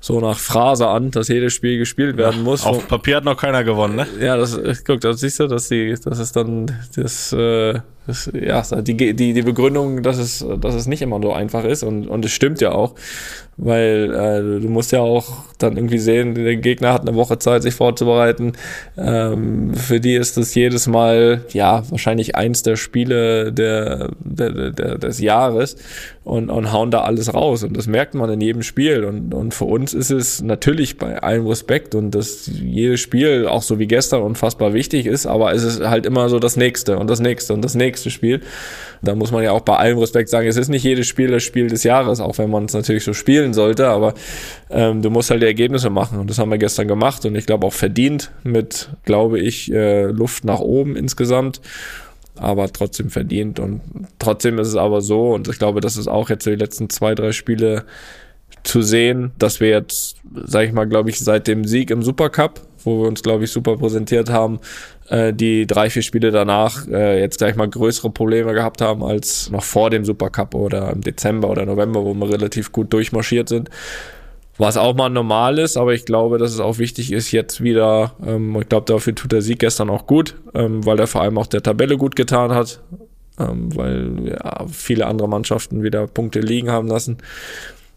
[0.00, 2.64] so nach Phrase an, dass jedes Spiel gespielt werden muss.
[2.64, 4.06] Auf Papier hat noch keiner gewonnen, ne?
[4.18, 8.62] Ja, das guck, das siehst du, dass die, das ist dann das, äh, das ja
[8.80, 12.24] die, die die Begründung, dass es dass es nicht immer so einfach ist und und
[12.24, 12.94] es stimmt ja auch
[13.62, 17.62] weil äh, du musst ja auch dann irgendwie sehen, der Gegner hat eine Woche Zeit,
[17.62, 18.52] sich vorzubereiten.
[18.96, 24.98] Ähm, für die ist das jedes Mal, ja, wahrscheinlich eins der Spiele der, der, der,
[24.98, 25.76] des Jahres
[26.24, 27.62] und, und hauen da alles raus.
[27.62, 29.04] Und das merkt man in jedem Spiel.
[29.04, 33.62] Und, und für uns ist es natürlich bei allem Respekt und dass jedes Spiel, auch
[33.62, 37.10] so wie gestern, unfassbar wichtig ist, aber es ist halt immer so das nächste und
[37.10, 38.40] das nächste und das nächste Spiel.
[39.02, 41.42] Da muss man ja auch bei allem Respekt sagen, es ist nicht jedes Spiel das
[41.42, 44.14] Spiel des Jahres, auch wenn man es natürlich so spielen sollte, aber
[44.70, 47.46] ähm, du musst halt die Ergebnisse machen und das haben wir gestern gemacht und ich
[47.46, 51.60] glaube auch verdient mit, glaube ich, äh, Luft nach oben insgesamt
[52.40, 53.60] aber trotzdem verdient.
[53.60, 53.82] Und
[54.18, 57.14] trotzdem ist es aber so, und ich glaube, das ist auch jetzt die letzten zwei,
[57.14, 57.84] drei Spiele
[58.62, 62.62] zu sehen, dass wir jetzt, sag ich mal, glaube ich, seit dem Sieg im Supercup,
[62.84, 64.60] wo wir uns, glaube ich, super präsentiert haben,
[65.08, 69.50] äh, die drei, vier Spiele danach äh, jetzt gleich mal größere Probleme gehabt haben als
[69.50, 73.70] noch vor dem Supercup oder im Dezember oder November, wo wir relativ gut durchmarschiert sind.
[74.58, 78.12] Was auch mal normal ist, aber ich glaube, dass es auch wichtig ist, jetzt wieder,
[78.26, 81.38] ähm, ich glaube, dafür tut der Sieg gestern auch gut, ähm, weil er vor allem
[81.38, 82.80] auch der Tabelle gut getan hat,
[83.38, 87.18] ähm, weil ja, viele andere Mannschaften wieder Punkte liegen haben lassen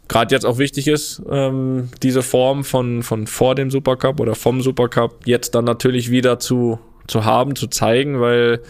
[0.07, 4.61] gerade jetzt auch wichtig ist, ähm, diese Form von, von vor dem Supercup oder vom
[4.61, 8.61] Supercup jetzt dann natürlich wieder zu zu haben, zu zeigen, weil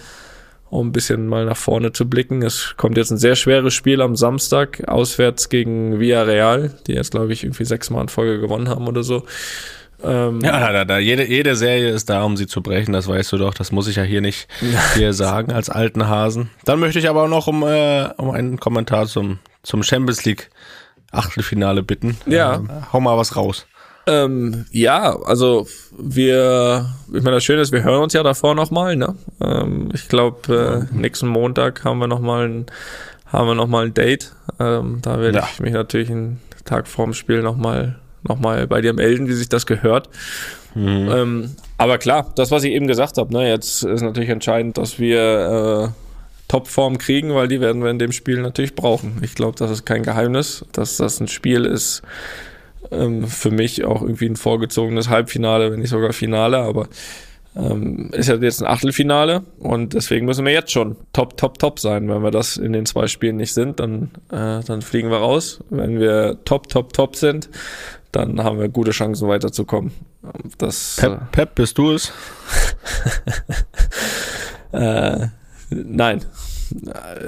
[0.69, 2.41] um ein bisschen mal nach vorne zu blicken.
[2.41, 7.31] Es kommt jetzt ein sehr schweres Spiel am Samstag, auswärts gegen Villarreal, die jetzt, glaube
[7.31, 9.23] ich, irgendwie sechsmal in Folge gewonnen haben oder so.
[10.03, 13.31] Ähm, ja, da, da, jede, jede Serie ist da, um sie zu brechen, das weißt
[13.31, 13.53] du doch.
[13.53, 14.47] Das muss ich ja hier nicht
[14.95, 16.49] hier sagen, als alten Hasen.
[16.65, 20.49] Dann möchte ich aber auch noch um, äh, um einen Kommentar zum, zum Champions League
[21.13, 22.17] Achtelfinale bitten.
[22.25, 22.55] Ja.
[22.55, 23.65] Ähm, hau mal was raus.
[24.05, 25.65] Ähm, ja, also
[25.97, 29.15] wir, ich meine, das Schöne ist, wir hören uns ja davor nochmal, ne?
[29.41, 32.65] Ähm, ich glaube, äh, nächsten Montag haben wir nochmal ein,
[33.27, 34.33] haben wir noch mal ein Date.
[34.59, 35.47] Ähm, da werde ja.
[35.51, 39.49] ich mich natürlich einen Tag vorm Spiel nochmal noch mal bei dir melden, wie sich
[39.49, 40.09] das gehört.
[40.75, 41.09] Mhm.
[41.11, 44.99] Ähm, aber klar, das, was ich eben gesagt habe, ne, jetzt ist natürlich entscheidend, dass
[44.99, 46.02] wir äh,
[46.47, 49.21] Topform kriegen, weil die werden wir in dem Spiel natürlich brauchen.
[49.23, 52.01] Ich glaube, das ist kein Geheimnis, dass das ein Spiel ist,
[52.91, 56.87] ähm, für mich auch irgendwie ein vorgezogenes Halbfinale, wenn nicht sogar Finale, aber
[57.55, 61.79] ähm, ist ja jetzt ein Achtelfinale und deswegen müssen wir jetzt schon top, top, top
[61.79, 62.09] sein.
[62.09, 65.59] Wenn wir das in den zwei Spielen nicht sind, dann, äh, dann fliegen wir raus.
[65.69, 67.49] Wenn wir top, top, top sind,
[68.11, 69.91] dann haben wir gute Chancen weiterzukommen.
[70.57, 72.11] Das, Pep, äh, Pep bist du es?
[74.71, 75.27] äh,
[75.85, 76.25] nein,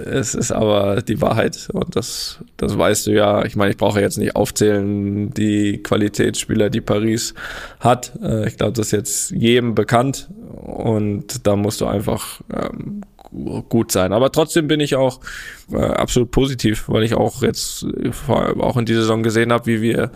[0.05, 3.45] es ist aber die Wahrheit und das, das weißt du ja.
[3.45, 7.33] Ich meine, ich brauche jetzt nicht aufzählen, die Qualitätsspieler, die Paris
[7.79, 8.13] hat.
[8.21, 13.01] Äh, ich glaube, das ist jetzt jedem bekannt und da musst du einfach ähm,
[13.69, 14.13] gut sein.
[14.13, 15.19] Aber trotzdem bin ich auch
[15.71, 17.85] äh, absolut positiv, weil ich auch jetzt
[18.37, 20.11] auch in dieser Saison gesehen habe, wie wir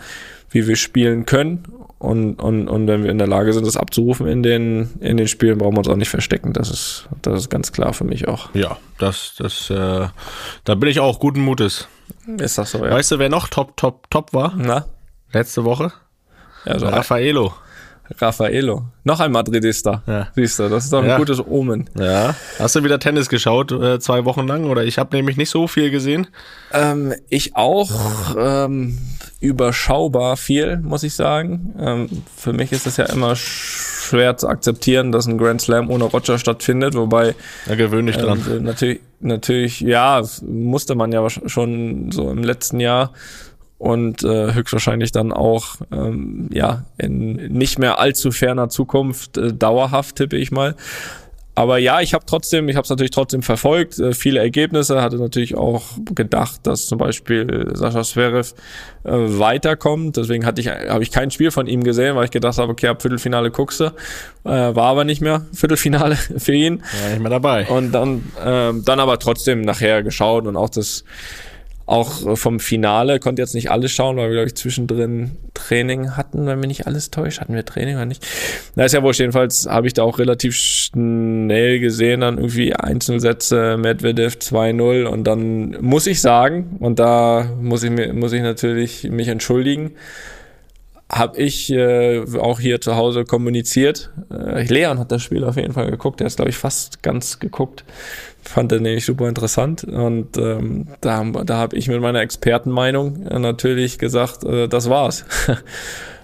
[0.51, 1.63] wie wir spielen können
[1.99, 5.27] und, und, und wenn wir in der Lage sind, das abzurufen in den, in den
[5.27, 6.53] Spielen, brauchen wir uns auch nicht verstecken.
[6.53, 8.53] Das ist, das ist ganz klar für mich auch.
[8.55, 10.07] Ja, das, das, äh,
[10.63, 11.89] da bin ich auch guten Mutes.
[12.37, 12.91] Ist das so, ja.
[12.91, 14.53] Weißt du, wer noch top, top, top war?
[14.55, 14.85] Na?
[15.33, 15.91] Letzte Woche?
[16.65, 17.53] Ja, so Raffaello.
[18.17, 18.85] Raffaello.
[19.03, 20.03] Noch ein Madridista.
[20.07, 20.27] Ja.
[20.35, 21.17] Siehst du, das ist doch ein ja.
[21.17, 21.89] gutes Omen.
[21.97, 22.35] Ja.
[22.57, 24.65] Hast du wieder Tennis geschaut, äh, zwei Wochen lang?
[24.65, 26.27] Oder ich habe nämlich nicht so viel gesehen.
[26.73, 27.89] Ähm, ich auch.
[28.37, 28.97] Ähm,
[29.39, 31.73] überschaubar viel, muss ich sagen.
[31.79, 36.05] Ähm, für mich ist es ja immer schwer zu akzeptieren, dass ein Grand Slam ohne
[36.05, 38.63] Roger stattfindet, wobei ja, gewöhnlich ähm, dran.
[38.63, 43.13] Natürlich, natürlich, ja, musste man ja schon so im letzten Jahr
[43.79, 50.17] und äh, höchstwahrscheinlich dann auch ähm, ja in nicht mehr allzu ferner Zukunft äh, dauerhaft
[50.17, 50.75] tippe ich mal
[51.59, 55.17] aber ja, ich habe trotzdem, ich habe es natürlich trotzdem verfolgt, äh, viele Ergebnisse, hatte
[55.17, 55.83] natürlich auch
[56.15, 58.53] gedacht, dass zum Beispiel Sascha Zverev
[59.03, 60.15] äh, weiterkommt.
[60.15, 62.87] Deswegen hatte ich, habe ich kein Spiel von ihm gesehen, weil ich gedacht habe, okay,
[62.87, 63.87] ab Viertelfinale guckst du.
[64.45, 66.81] Äh, war aber nicht mehr Viertelfinale für ihn.
[67.01, 67.67] War nicht mehr dabei.
[67.67, 71.03] Und dann, äh, dann aber trotzdem nachher geschaut und auch das
[71.89, 76.15] auch äh, vom Finale konnte jetzt nicht alles schauen, weil wir, glaube ich, zwischendrin Training
[76.15, 77.41] hatten, wenn mir nicht alles täuscht.
[77.41, 78.25] Hatten wir Training oder nicht?
[78.75, 79.19] Na, ist ja wurscht.
[79.19, 85.77] Jedenfalls habe ich da auch relativ schnell gesehen, dann irgendwie Einzelsätze, Medvedev 2-0 und dann
[85.81, 89.91] muss ich sagen, und da muss ich, mir, muss ich natürlich mich entschuldigen,
[91.11, 94.11] habe ich äh, auch hier zu Hause kommuniziert.
[94.31, 96.19] Äh, Leon hat das Spiel auf jeden Fall geguckt.
[96.19, 97.83] Der ist, glaube ich, fast ganz geguckt.
[98.43, 99.83] Fand er nämlich super interessant.
[99.83, 105.25] Und ähm, da, da habe ich mit meiner Expertenmeinung äh, natürlich gesagt, äh, das war's.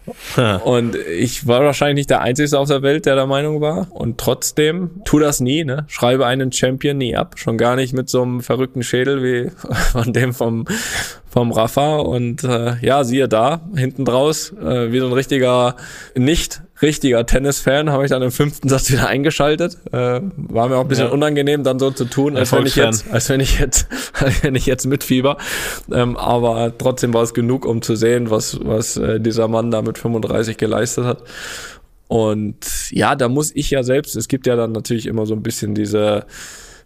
[0.64, 3.88] Und ich war wahrscheinlich nicht der Einzige auf der Welt, der der Meinung war.
[3.92, 5.86] Und trotzdem, tu das nie, ne?
[5.88, 7.36] Schreibe einen Champion nie ab.
[7.38, 9.52] Schon gar nicht mit so einem verrückten Schädel wie
[9.92, 10.66] von dem vom,
[11.30, 11.98] vom Rafa.
[11.98, 15.76] Und äh, ja, siehe da, hinten draus, äh, wie so ein richtiger,
[16.16, 19.78] nicht richtiger Tennis-Fan, habe ich dann im fünften Satz wieder eingeschaltet.
[19.92, 21.14] Äh, war mir auch ein bisschen ja.
[21.14, 24.56] unangenehm, dann so zu tun, als wenn ich jetzt, als wenn ich jetzt, als wenn
[24.56, 25.38] ich jetzt mitfieber.
[25.92, 29.82] Ähm, aber trotzdem war es genug, um zu sehen, was, was äh, dieser Mann da
[29.82, 31.24] mit 35 geleistet hat.
[32.08, 35.42] Und ja, da muss ich ja selbst, es gibt ja dann natürlich immer so ein
[35.42, 36.26] bisschen diese,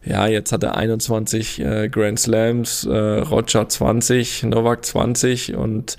[0.05, 5.97] ja, jetzt hat er 21 äh, Grand Slams, äh, Roger 20, Novak 20 und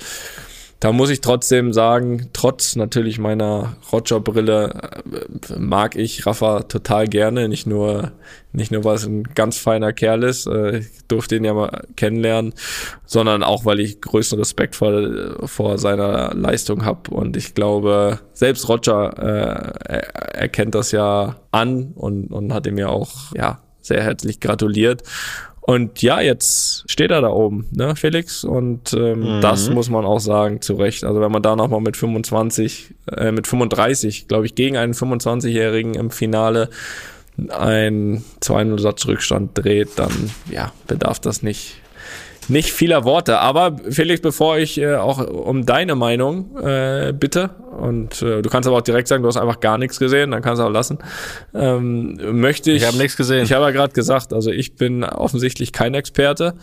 [0.81, 4.71] da muss ich trotzdem sagen, trotz natürlich meiner Roger-Brille
[5.51, 7.51] äh, mag ich Rafa total gerne.
[7.51, 8.13] Nicht nur,
[8.53, 11.83] nicht nur, weil es ein ganz feiner Kerl ist, äh, ich durfte ihn ja mal
[11.97, 12.55] kennenlernen,
[13.05, 17.11] sondern auch, weil ich größten Respekt vor, vor seiner Leistung habe.
[17.11, 22.89] Und ich glaube, selbst Roger äh, erkennt das ja an und, und hat ihm ja
[22.89, 25.03] auch, ja, sehr herzlich gratuliert.
[25.61, 28.45] Und ja, jetzt steht er da oben, ne, Felix?
[28.45, 29.41] Und ähm, mhm.
[29.41, 31.05] das muss man auch sagen, zu Recht.
[31.05, 35.95] Also wenn man da nochmal mit 25, äh, mit 35, glaube ich, gegen einen 25-Jährigen
[35.95, 36.71] im Finale
[37.49, 41.77] ein 2-0 Satz Rückstand dreht, dann ja, bedarf das nicht
[42.49, 43.39] nicht vieler Worte.
[43.39, 47.51] Aber Felix, bevor ich äh, auch um deine Meinung äh, bitte,
[47.81, 50.43] und äh, du kannst aber auch direkt sagen, du hast einfach gar nichts gesehen, dann
[50.43, 50.99] kannst du auch lassen,
[51.55, 52.83] ähm, möchte ich.
[52.83, 53.45] Ich habe nichts gesehen.
[53.45, 56.55] Ich habe ja gerade gesagt, also ich bin offensichtlich kein Experte.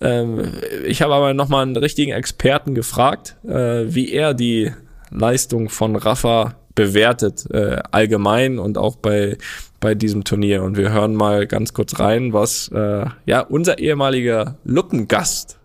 [0.00, 0.52] Ähm,
[0.86, 4.72] ich habe aber nochmal einen richtigen Experten gefragt, äh, wie er die
[5.10, 9.36] Leistung von Rafa bewertet, äh, allgemein und auch bei
[9.80, 10.62] bei diesem Turnier.
[10.62, 15.58] Und wir hören mal ganz kurz rein, was äh, ja unser ehemaliger Luppengast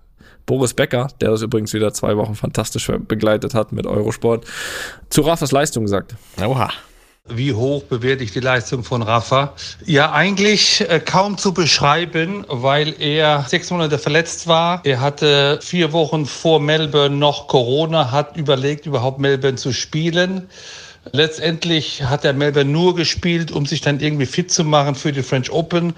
[0.45, 4.45] Boris Becker, der das übrigens wieder zwei Wochen fantastisch begleitet hat mit Eurosport,
[5.09, 6.15] zu Raffas Leistung sagt.
[6.39, 6.69] Oha.
[7.27, 9.55] Wie hoch bewerte ich die Leistung von Rafa?
[9.83, 14.81] Ja, eigentlich äh, kaum zu beschreiben, weil er sechs Monate verletzt war.
[14.83, 20.47] Er hatte vier Wochen vor Melbourne noch Corona, hat überlegt, überhaupt Melbourne zu spielen.
[21.11, 25.23] Letztendlich hat er Melbourne nur gespielt, um sich dann irgendwie fit zu machen für die
[25.23, 25.93] French Open.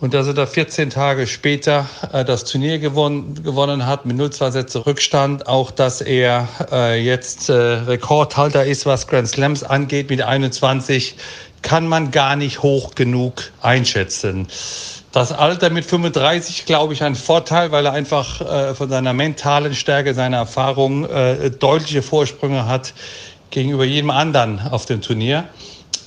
[0.00, 4.50] Und dass er da 14 Tage später äh, das Turnier gewonnen, gewonnen hat mit 0-2
[4.52, 5.46] Sätze Rückstand.
[5.48, 11.16] Auch, dass er äh, jetzt äh, Rekordhalter ist, was Grand Slams angeht mit 21,
[11.62, 14.46] kann man gar nicht hoch genug einschätzen.
[15.10, 19.74] Das Alter mit 35, glaube ich, ein Vorteil, weil er einfach äh, von seiner mentalen
[19.74, 22.92] Stärke, seiner Erfahrung äh, deutliche Vorsprünge hat
[23.50, 25.48] gegenüber jedem anderen auf dem Turnier.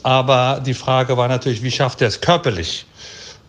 [0.03, 2.85] Aber die Frage war natürlich, wie schafft er es körperlich?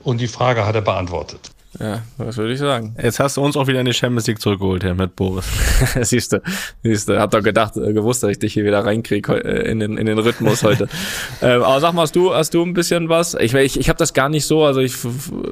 [0.03, 1.52] Und die Frage hat er beantwortet.
[1.81, 2.95] Ja, was würde ich sagen?
[3.03, 5.47] Jetzt hast du uns auch wieder in die Champions League zurückgeholt, Herr mit Boris.
[6.03, 6.43] siehst du,
[6.83, 7.19] siehst du.
[7.19, 10.05] Hab doch gedacht, äh, gewusst, dass ich dich hier wieder reinkriege äh, in den, in
[10.05, 10.89] den Rhythmus heute.
[11.43, 13.35] ähm, aber sag mal, hast du, hast du ein bisschen was?
[13.35, 14.97] Ich, ich, ich habe das gar nicht so, also ich,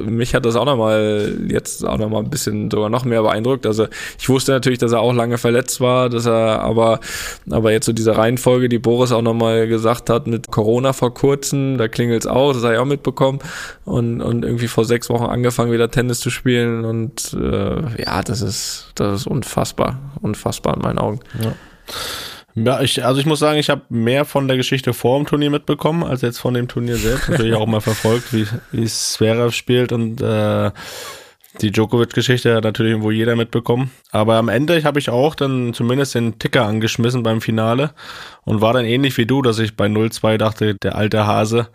[0.05, 3.65] mich hat das auch nochmal, jetzt auch nochmal ein bisschen sogar noch mehr beeindruckt.
[3.65, 3.87] Also
[4.19, 7.01] ich wusste natürlich, dass er auch lange verletzt war, dass er, aber,
[7.49, 11.79] aber jetzt so diese Reihenfolge, die Boris auch nochmal gesagt hat, mit Corona vor kurzem,
[11.79, 13.39] da klingelt's auch, das habe ich auch mitbekommen.
[13.87, 18.23] Und, und irgendwie vor sechs Wochen angefangen, wieder Tennis Tennis zu spielen und äh, ja,
[18.23, 21.21] das ist, das ist unfassbar, unfassbar in meinen Augen.
[21.41, 21.53] Ja.
[22.57, 25.51] Ja, ich, also ich muss sagen, ich habe mehr von der Geschichte vor dem Turnier
[25.51, 27.29] mitbekommen, als jetzt von dem Turnier selbst.
[27.29, 30.73] Natürlich auch mal verfolgt, wie, wie Zverev spielt und äh,
[31.61, 33.93] die Djokovic-Geschichte hat natürlich irgendwo jeder mitbekommen.
[34.11, 37.93] Aber am Ende habe ich auch dann zumindest den Ticker angeschmissen beim Finale
[38.45, 41.69] und war dann ähnlich wie du, dass ich bei 0-2 dachte, der alte Hase,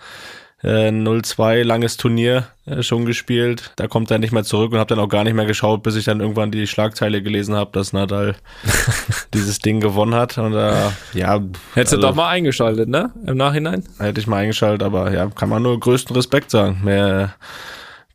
[0.65, 3.71] äh, 0-2, langes Turnier äh, schon gespielt.
[3.75, 5.95] Da kommt er nicht mehr zurück und habe dann auch gar nicht mehr geschaut, bis
[5.95, 8.35] ich dann irgendwann die Schlagzeile gelesen habe, dass Nadal
[9.33, 10.39] dieses Ding gewonnen hat.
[10.39, 11.39] Und äh, ja,
[11.75, 13.11] Hättest du doch mal eingeschaltet, ne?
[13.27, 13.83] Im Nachhinein?
[13.99, 16.81] hätte ich mal eingeschaltet, aber ja, kann man nur größten Respekt sagen.
[16.83, 17.35] Mehr,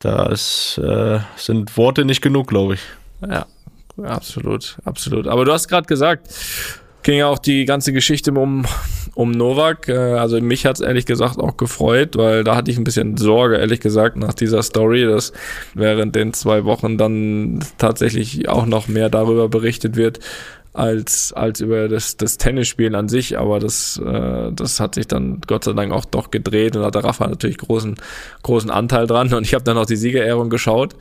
[0.01, 2.81] da ist, äh, sind Worte nicht genug, glaube ich.
[3.29, 3.47] Ja,
[4.03, 5.29] absolut, absolut.
[5.29, 6.27] Aber du hast gerade gesagt,
[7.03, 8.67] ging ja auch die ganze Geschichte um,
[9.15, 9.89] um Novak.
[9.89, 13.57] Äh, Also mich hat's ehrlich gesagt auch gefreut, weil da hatte ich ein bisschen Sorge,
[13.57, 15.33] ehrlich gesagt, nach dieser Story, dass
[15.75, 20.21] während den zwei Wochen dann tatsächlich auch noch mehr darüber berichtet wird,
[20.73, 25.41] als, als über das, das Tennisspielen an sich, aber das, äh, das hat sich dann
[25.47, 27.97] Gott sei Dank auch doch gedreht und hat der Rafa natürlich großen,
[28.43, 29.33] großen Anteil dran.
[29.35, 30.95] Und ich habe dann auch die Siegerehrung geschaut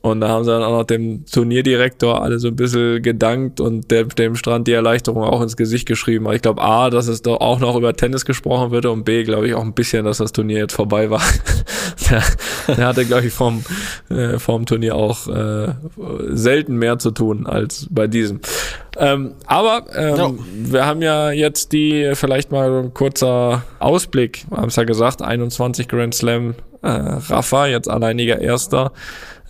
[0.00, 3.90] und da haben sie dann auch noch dem Turnierdirektor alle so ein bisschen gedankt und
[3.90, 6.26] dem, dem Strand die Erleichterung auch ins Gesicht geschrieben.
[6.26, 9.24] Aber ich glaube, A, dass es doch auch noch über Tennis gesprochen wird und B,
[9.24, 11.22] glaube ich, auch ein bisschen, dass das Turnier jetzt vorbei war.
[12.10, 12.22] der,
[12.76, 13.64] der hatte, glaube ich, vom,
[14.08, 15.74] äh, vom Turnier auch äh,
[16.30, 18.40] selten mehr zu tun als bei diesem.
[18.96, 20.30] Ähm, aber ähm, Ja.
[20.72, 25.88] wir haben ja jetzt die, vielleicht mal ein kurzer Ausblick, haben es ja gesagt, 21
[25.88, 28.92] Grand Slam äh, Rafa, jetzt alleiniger Erster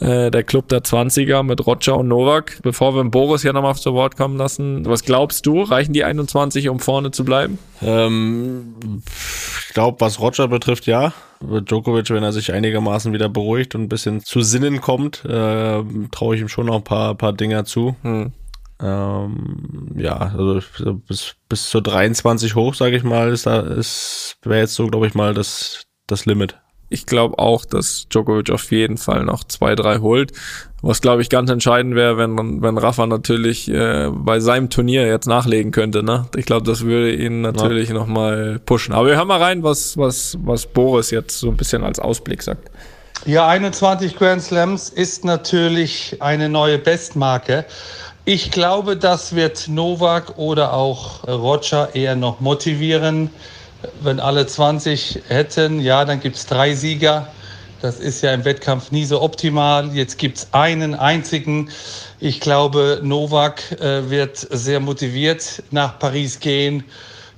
[0.00, 2.60] äh, der Club der 20er mit Roger und Novak.
[2.62, 6.68] Bevor wir Boris hier nochmal zu Wort kommen lassen, was glaubst du, reichen die 21,
[6.68, 7.58] um vorne zu bleiben?
[7.82, 8.74] Ähm,
[9.68, 11.12] ich glaube, was Roger betrifft, ja.
[11.40, 16.34] Djokovic, wenn er sich einigermaßen wieder beruhigt und ein bisschen zu Sinnen kommt, äh, traue
[16.34, 17.96] ich ihm schon noch ein paar, paar Dinger zu.
[18.02, 18.32] Hm.
[18.80, 24.36] Ähm, ja, also so bis, bis zu 23 hoch, sage ich mal, ist da ist
[24.42, 26.56] wäre jetzt so, glaube ich mal, das, das Limit.
[26.88, 30.32] Ich glaube auch, dass Djokovic auf jeden Fall noch zwei, drei holt.
[30.80, 35.26] Was glaube ich ganz entscheidend wäre, wenn wenn Rafa natürlich äh, bei seinem Turnier jetzt
[35.26, 36.02] nachlegen könnte.
[36.02, 36.26] Ne?
[36.36, 38.94] Ich glaube, das würde ihn natürlich noch mal pushen.
[38.94, 42.42] Aber wir hören mal rein, was was was Boris jetzt so ein bisschen als Ausblick
[42.42, 42.70] sagt.
[43.26, 47.64] Ja, 21 Grand Slams ist natürlich eine neue Bestmarke.
[48.24, 53.30] Ich glaube, das wird Novak oder auch Roger eher noch motivieren.
[54.00, 57.28] Wenn alle 20 hätten, ja, dann gibt's drei Sieger.
[57.80, 59.94] Das ist ja im Wettkampf nie so optimal.
[59.94, 61.70] Jetzt gibt's einen einzigen.
[62.18, 66.82] Ich glaube, Novak äh, wird sehr motiviert nach Paris gehen.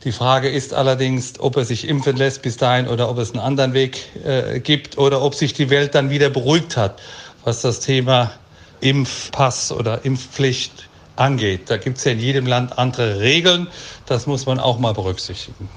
[0.05, 3.41] Die Frage ist allerdings, ob er sich impfen lässt bis dahin oder ob es einen
[3.41, 7.03] anderen Weg äh, gibt oder ob sich die Welt dann wieder beruhigt hat,
[7.45, 8.33] was das Thema
[8.81, 11.69] Impfpass oder Impfpflicht angeht.
[11.69, 13.69] Da gibt es ja in jedem Land andere Regeln.
[14.07, 15.69] Das muss man auch mal berücksichtigen.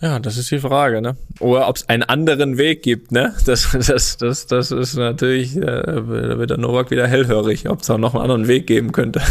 [0.00, 1.16] Ja, das ist die Frage, ne?
[1.40, 3.34] Oder ob es einen anderen Weg gibt, ne?
[3.44, 7.86] Das, das, das, das ist natürlich, äh, da wird der Novak wieder hellhörig, ob es
[7.86, 9.20] da noch einen anderen Weg geben könnte.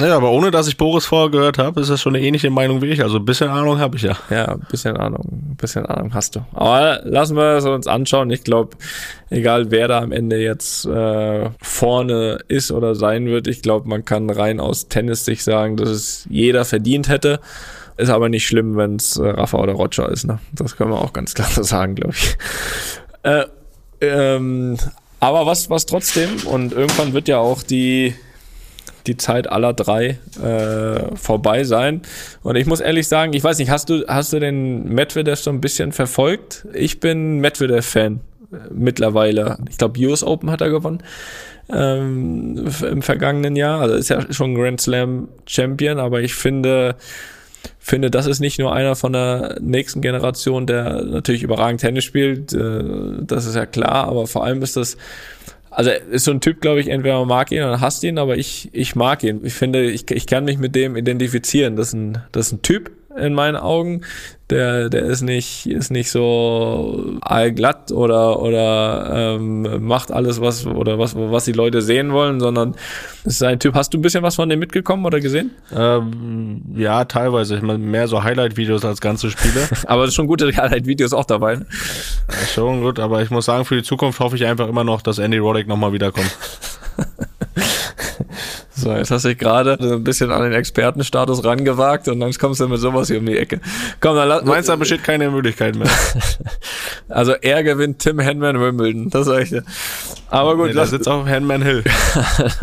[0.00, 2.82] Ja, aber ohne dass ich Boris vorher gehört habe, ist das schon eine ähnliche Meinung
[2.82, 3.02] wie ich.
[3.02, 4.16] Also ein bisschen Ahnung habe ich ja.
[4.30, 6.40] Ja, ein bisschen Ahnung, ein bisschen Ahnung hast du.
[6.52, 8.30] Aber lassen wir es uns anschauen.
[8.30, 8.76] Ich glaube,
[9.28, 14.04] egal wer da am Ende jetzt äh, vorne ist oder sein wird, ich glaube, man
[14.04, 17.40] kann rein aus Tennis sich sagen, dass es jeder verdient hätte.
[17.98, 20.24] Ist aber nicht schlimm, wenn es äh, Rafa oder Roger ist.
[20.24, 20.38] Ne?
[20.52, 22.38] Das können wir auch ganz klar so sagen, glaube ich.
[23.24, 23.44] Äh,
[24.00, 24.78] ähm,
[25.20, 28.14] aber was, was trotzdem, und irgendwann wird ja auch die,
[29.08, 32.02] die Zeit aller drei äh, vorbei sein.
[32.44, 35.50] Und ich muss ehrlich sagen, ich weiß nicht, hast du, hast du den Medvedev so
[35.50, 36.68] ein bisschen verfolgt?
[36.72, 38.20] Ich bin Medvedev-Fan
[38.52, 39.58] äh, mittlerweile.
[39.68, 41.02] Ich glaube, US Open hat er gewonnen
[41.68, 43.80] ähm, im vergangenen Jahr.
[43.80, 46.96] Also ist ja schon Grand Slam Champion, aber ich finde,
[47.78, 52.52] finde, das ist nicht nur einer von der nächsten Generation, der natürlich überragend Tennis spielt,
[52.52, 52.82] äh,
[53.22, 54.96] das ist ja klar, aber vor allem ist das,
[55.70, 58.36] also ist so ein Typ, glaube ich, entweder man mag ihn oder hasst ihn, aber
[58.36, 59.44] ich, ich mag ihn.
[59.44, 61.76] Ich finde, ich, ich kann mich mit dem identifizieren.
[61.76, 64.02] Das ist ein, das ist ein Typ in meinen Augen,
[64.50, 70.98] der, der ist nicht, ist nicht so allglatt oder, oder ähm, macht alles, was, oder
[70.98, 72.74] was, was die Leute sehen wollen, sondern
[73.24, 73.74] ist ein Typ.
[73.74, 75.50] Hast du ein bisschen was von dem mitgekommen oder gesehen?
[75.74, 77.56] Ähm, ja, teilweise.
[77.56, 79.68] Ich meine, mehr so Highlight-Videos als ganze Spiele.
[79.86, 81.56] Aber es ist schon gute Highlight-Videos auch dabei.
[81.56, 81.66] ne?
[82.30, 85.02] Ja, schon gut, aber ich muss sagen, für die Zukunft hoffe ich einfach immer noch,
[85.02, 86.36] dass Andy Roddick nochmal wiederkommt.
[88.80, 92.32] So, jetzt hast du dich gerade so ein bisschen an den Expertenstatus rangewagt und dann
[92.34, 93.60] kommst du mit sowas hier um die Ecke.
[94.00, 95.88] Komm, dann lass, Meinst du, da besteht keine Möglichkeit mehr?
[97.08, 99.64] Also er gewinnt Tim Henman Wimbledon, das sag ich dir.
[100.28, 101.82] Aber gut, Nee, lass, sitzt auch Handman Hill.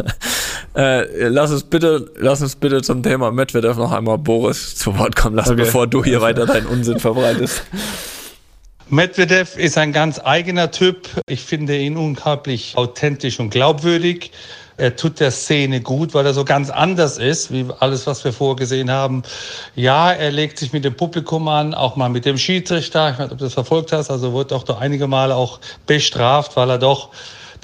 [0.76, 5.16] äh, lass uns bitte, lass uns bitte zum Thema Medvedev noch einmal Boris zu Wort
[5.16, 5.64] kommen lassen, Okay.
[5.64, 7.64] bevor du hier weiter deinen Unsinn verbreitest.
[8.90, 11.10] Medvedev ist ein ganz eigener Typ.
[11.28, 14.32] Ich finde ihn unglaublich authentisch und glaubwürdig.
[14.78, 18.34] Er tut der Szene gut, weil er so ganz anders ist, wie alles, was wir
[18.34, 19.24] vorgesehen haben.
[19.76, 23.10] Ja, er legt sich mit dem Publikum an, auch mal mit dem Schiedsrichter.
[23.10, 24.10] Ich weiß nicht, ob du das verfolgt hast.
[24.10, 27.10] Also wurde auch doch einige Male auch bestraft, weil er doch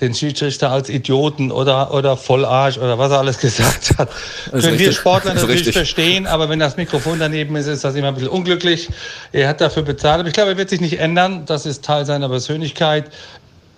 [0.02, 4.10] den Schiedsrichter als Idioten oder, oder Vollarsch oder was er alles gesagt hat.
[4.50, 4.92] Können wir.
[4.92, 5.76] Sportler Das natürlich richtig.
[5.76, 8.90] verstehen, aber wenn das Mikrofon daneben ist, ist das immer ein bisschen unglücklich.
[9.32, 11.46] Er hat dafür bezahlt, aber ich glaube, er wird sich nicht ändern.
[11.46, 13.12] Das ist Teil seiner Persönlichkeit.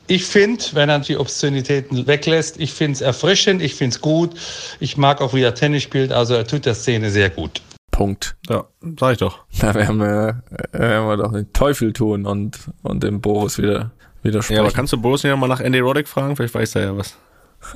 [0.08, 4.32] Ich finde, wenn er die Obszönitäten weglässt, ich finde es erfrischend, ich finde es gut.
[4.80, 7.62] Ich mag auch, wie er Tennis spielt, also er tut der Szene sehr gut.
[7.92, 8.36] Punkt.
[8.50, 8.66] Ja,
[9.00, 9.40] sag ich doch.
[9.62, 13.92] Da werden wir, werden wir doch den Teufel tun und, und den Boris wieder
[14.24, 14.58] widersprechen.
[14.58, 16.36] Ja, aber kannst du Boris nicht nochmal nach Andy Roddick fragen?
[16.36, 17.16] Vielleicht weiß er ja was.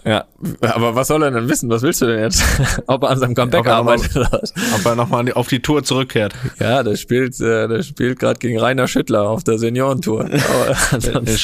[0.03, 0.25] Ja,
[0.61, 1.69] aber was soll er denn wissen?
[1.69, 2.43] Was willst du denn jetzt?
[2.88, 4.53] Ob er an seinem Comeback Ob nochmal- arbeitet oder was?
[4.75, 6.34] Ob er nochmal auf die Tour zurückkehrt.
[6.59, 10.25] Ja, der spielt, äh, der spielt gerade gegen Rainer Schüttler auf der Seniorentour.
[10.91, 11.28] Aber Den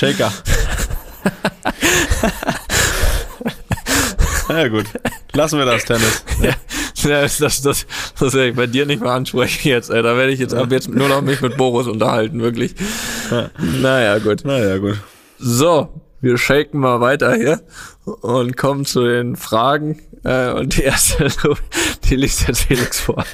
[1.24, 1.64] Shaker.
[4.50, 4.86] ja gut,
[5.34, 6.24] lassen wir das Tennis.
[6.42, 6.54] ja,
[7.22, 7.86] das, das, das,
[8.20, 9.90] das werde ich bei dir nicht mehr ansprechen jetzt.
[9.90, 10.04] Ey.
[10.04, 12.76] Da werde ich jetzt ab jetzt nur noch mich mit Boris unterhalten, wirklich.
[13.58, 14.46] Naja, gut.
[14.46, 14.98] Naja, gut.
[15.40, 17.62] So, wir shaken mal weiter hier
[18.06, 20.02] und kommen zu den Fragen.
[20.24, 21.28] Äh, und die erste,
[22.06, 23.26] die liest jetzt Felix vor.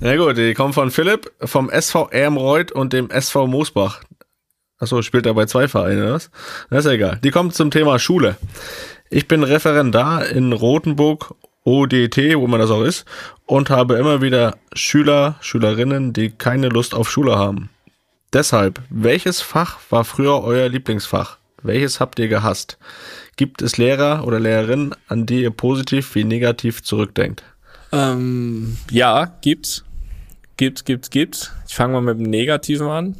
[0.00, 4.00] Ja gut, die kommen von Philipp, vom SV Ermreuth und dem SV Moosbach.
[4.82, 6.28] Achso, spielt er bei zwei Vereinen, oder was?
[6.68, 7.20] Das ist ja egal.
[7.22, 8.36] Die kommt zum Thema Schule.
[9.10, 13.04] Ich bin Referendar in Rothenburg ODT, wo man das auch ist,
[13.46, 17.70] und habe immer wieder Schüler, Schülerinnen, die keine Lust auf Schule haben.
[18.32, 21.38] Deshalb, welches Fach war früher euer Lieblingsfach?
[21.62, 22.76] Welches habt ihr gehasst?
[23.36, 27.44] Gibt es Lehrer oder Lehrerinnen, an die ihr positiv wie negativ zurückdenkt?
[27.92, 29.84] Ähm, ja, gibt's.
[30.56, 31.52] Gibt's, gibt's, gibt's.
[31.68, 33.16] Ich fange mal mit dem Negativen an.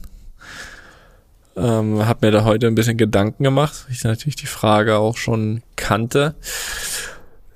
[1.57, 5.17] Ähm, hab mir da heute ein bisschen Gedanken gemacht, weil ich natürlich die Frage auch
[5.17, 6.35] schon kannte.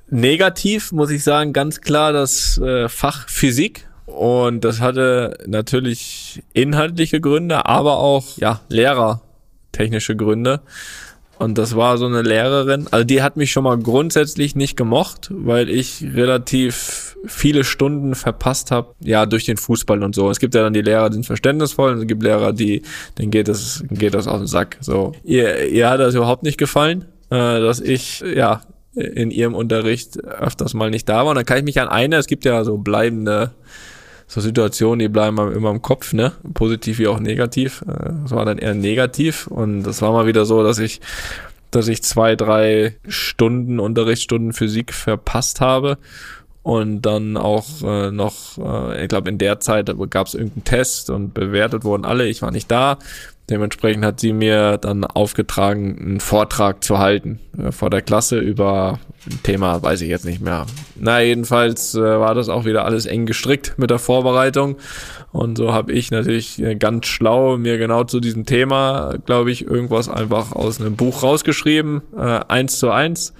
[0.08, 3.88] Negativ muss ich sagen, ganz klar das äh, Fach Physik.
[4.06, 10.60] Und das hatte natürlich inhaltliche Gründe, aber auch ja lehrertechnische Gründe.
[11.38, 15.28] Und das war so eine Lehrerin, also die hat mich schon mal grundsätzlich nicht gemocht,
[15.30, 20.30] weil ich relativ viele Stunden verpasst habe, ja, durch den Fußball und so.
[20.30, 22.82] Es gibt ja dann die Lehrer, die sind verständnisvoll, und es gibt Lehrer, die,
[23.18, 24.78] denen geht das, geht das auf den Sack.
[24.80, 25.12] So.
[25.24, 28.62] Ihr, ihr hat das überhaupt nicht gefallen, äh, dass ich, ja,
[28.94, 31.26] in ihrem Unterricht öfters mal nicht da war.
[31.26, 33.50] Und dann kann ich mich an eine, es gibt ja so bleibende
[34.26, 36.32] so Situationen, die bleiben immer im Kopf, ne?
[36.54, 37.82] Positiv wie auch negativ.
[37.82, 41.00] Äh, Das war dann eher negativ und das war mal wieder so, dass ich,
[41.70, 45.98] dass ich zwei, drei Stunden Unterrichtsstunden Physik verpasst habe
[46.66, 51.10] und dann auch äh, noch, äh, ich glaube in der Zeit gab es irgendeinen Test
[51.10, 52.26] und bewertet wurden alle.
[52.26, 52.98] Ich war nicht da.
[53.48, 58.98] Dementsprechend hat sie mir dann aufgetragen, einen Vortrag zu halten äh, vor der Klasse über
[59.30, 60.66] ein Thema, weiß ich jetzt nicht mehr.
[60.96, 64.76] Na, jedenfalls äh, war das auch wieder alles eng gestrickt mit der Vorbereitung.
[65.30, 69.64] Und so habe ich natürlich äh, ganz schlau mir genau zu diesem Thema, glaube ich,
[69.64, 73.34] irgendwas einfach aus einem Buch rausgeschrieben, äh, eins zu eins.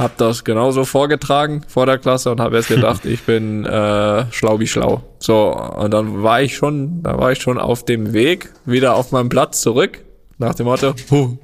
[0.00, 4.58] Hab das genauso vorgetragen vor der Klasse und habe erst gedacht, ich bin äh, schlau
[4.58, 5.02] wie schlau.
[5.18, 9.12] So, und dann war ich schon, da war ich schon auf dem Weg wieder auf
[9.12, 10.02] meinem Platz zurück,
[10.38, 11.36] nach dem Motto, huh,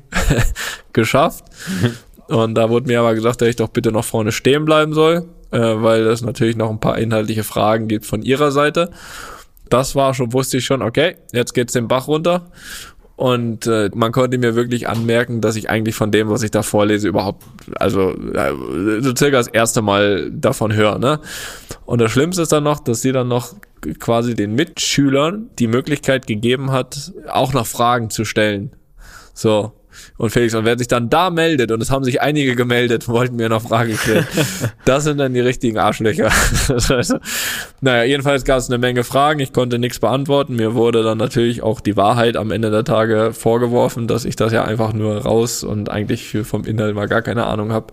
[0.94, 1.44] geschafft.
[2.28, 5.28] Und da wurde mir aber gesagt, dass ich doch bitte noch vorne stehen bleiben soll,
[5.50, 8.88] äh, weil es natürlich noch ein paar inhaltliche Fragen gibt von ihrer Seite.
[9.68, 12.50] Das war schon, wusste ich schon, okay, jetzt geht's den Bach runter.
[13.16, 16.62] Und äh, man konnte mir wirklich anmerken, dass ich eigentlich von dem, was ich da
[16.62, 17.44] vorlese, überhaupt,
[17.76, 18.52] also äh,
[19.00, 20.98] so circa das erste Mal davon höre.
[20.98, 21.20] Ne?
[21.86, 23.54] Und das Schlimmste ist dann noch, dass sie dann noch
[23.98, 28.72] quasi den Mitschülern die Möglichkeit gegeben hat, auch noch Fragen zu stellen.
[29.32, 29.72] So.
[30.18, 33.36] Und Felix, und wer sich dann da meldet, und es haben sich einige gemeldet, wollten
[33.36, 34.26] mir noch Fragen stellen,
[34.84, 36.30] das sind dann die richtigen Arschlöcher.
[36.30, 37.16] Heißt,
[37.80, 40.56] naja, jedenfalls gab es eine Menge Fragen, ich konnte nichts beantworten.
[40.56, 44.52] Mir wurde dann natürlich auch die Wahrheit am Ende der Tage vorgeworfen, dass ich das
[44.52, 47.92] ja einfach nur raus und eigentlich vom Inhalt mal gar keine Ahnung habe.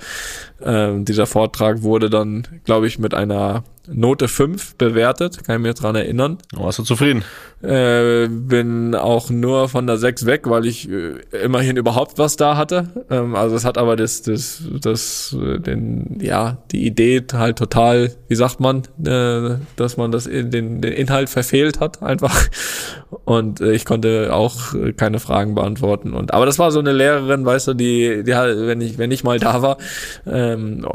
[0.64, 5.74] Ähm, dieser Vortrag wurde dann, glaube ich, mit einer Note 5 bewertet, kann ich mir
[5.74, 6.38] dran erinnern.
[6.54, 7.24] Warst du zufrieden?
[7.62, 12.58] Äh, bin auch nur von der 6 weg, weil ich äh, immerhin überhaupt was da
[12.58, 13.06] hatte.
[13.10, 18.12] Ähm, also es hat aber das, das, das, äh, den, ja, die Idee halt total,
[18.28, 22.50] wie sagt man, äh, dass man das in, den, den Inhalt verfehlt hat, einfach.
[23.26, 26.14] Und äh, ich konnte auch äh, keine Fragen beantworten.
[26.14, 29.12] Und aber das war so eine Lehrerin, weißt du, die, die halt, wenn ich, wenn
[29.12, 29.78] ich mal da war,
[30.26, 30.86] ähm,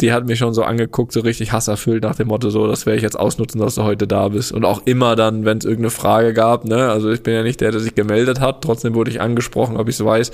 [0.00, 2.96] die hat mich schon so angeguckt, so richtig hasserfüllt nach dem Motto, so, das werde
[2.96, 4.52] ich jetzt ausnutzen, dass du heute da bist.
[4.52, 7.60] Und auch immer dann, wenn es irgendeine Frage gab, ne, also ich bin ja nicht
[7.60, 10.30] der, der sich gemeldet hat, trotzdem wurde ich angesprochen, ob ich es weiß.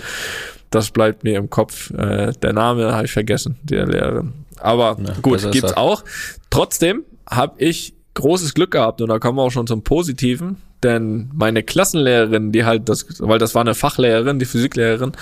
[0.71, 1.91] das bleibt mir im Kopf.
[1.91, 4.33] Äh, der Name habe ich vergessen, der Lehrerin.
[4.59, 6.05] Aber Ja, gut, gibt's auch.
[6.51, 11.30] Trotzdem habe ich großes Glück gehabt und da kommen wir auch schon zum Positiven, denn
[11.35, 15.12] meine Klassenlehrerin, die halt das, weil das war eine Fachlehrerin, die Physiklehrerin,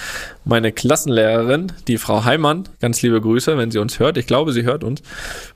[0.44, 4.62] meine Klassenlehrerin, die Frau Heimann, ganz liebe Grüße, wenn sie uns hört, ich glaube, sie
[4.64, 5.02] hört uns,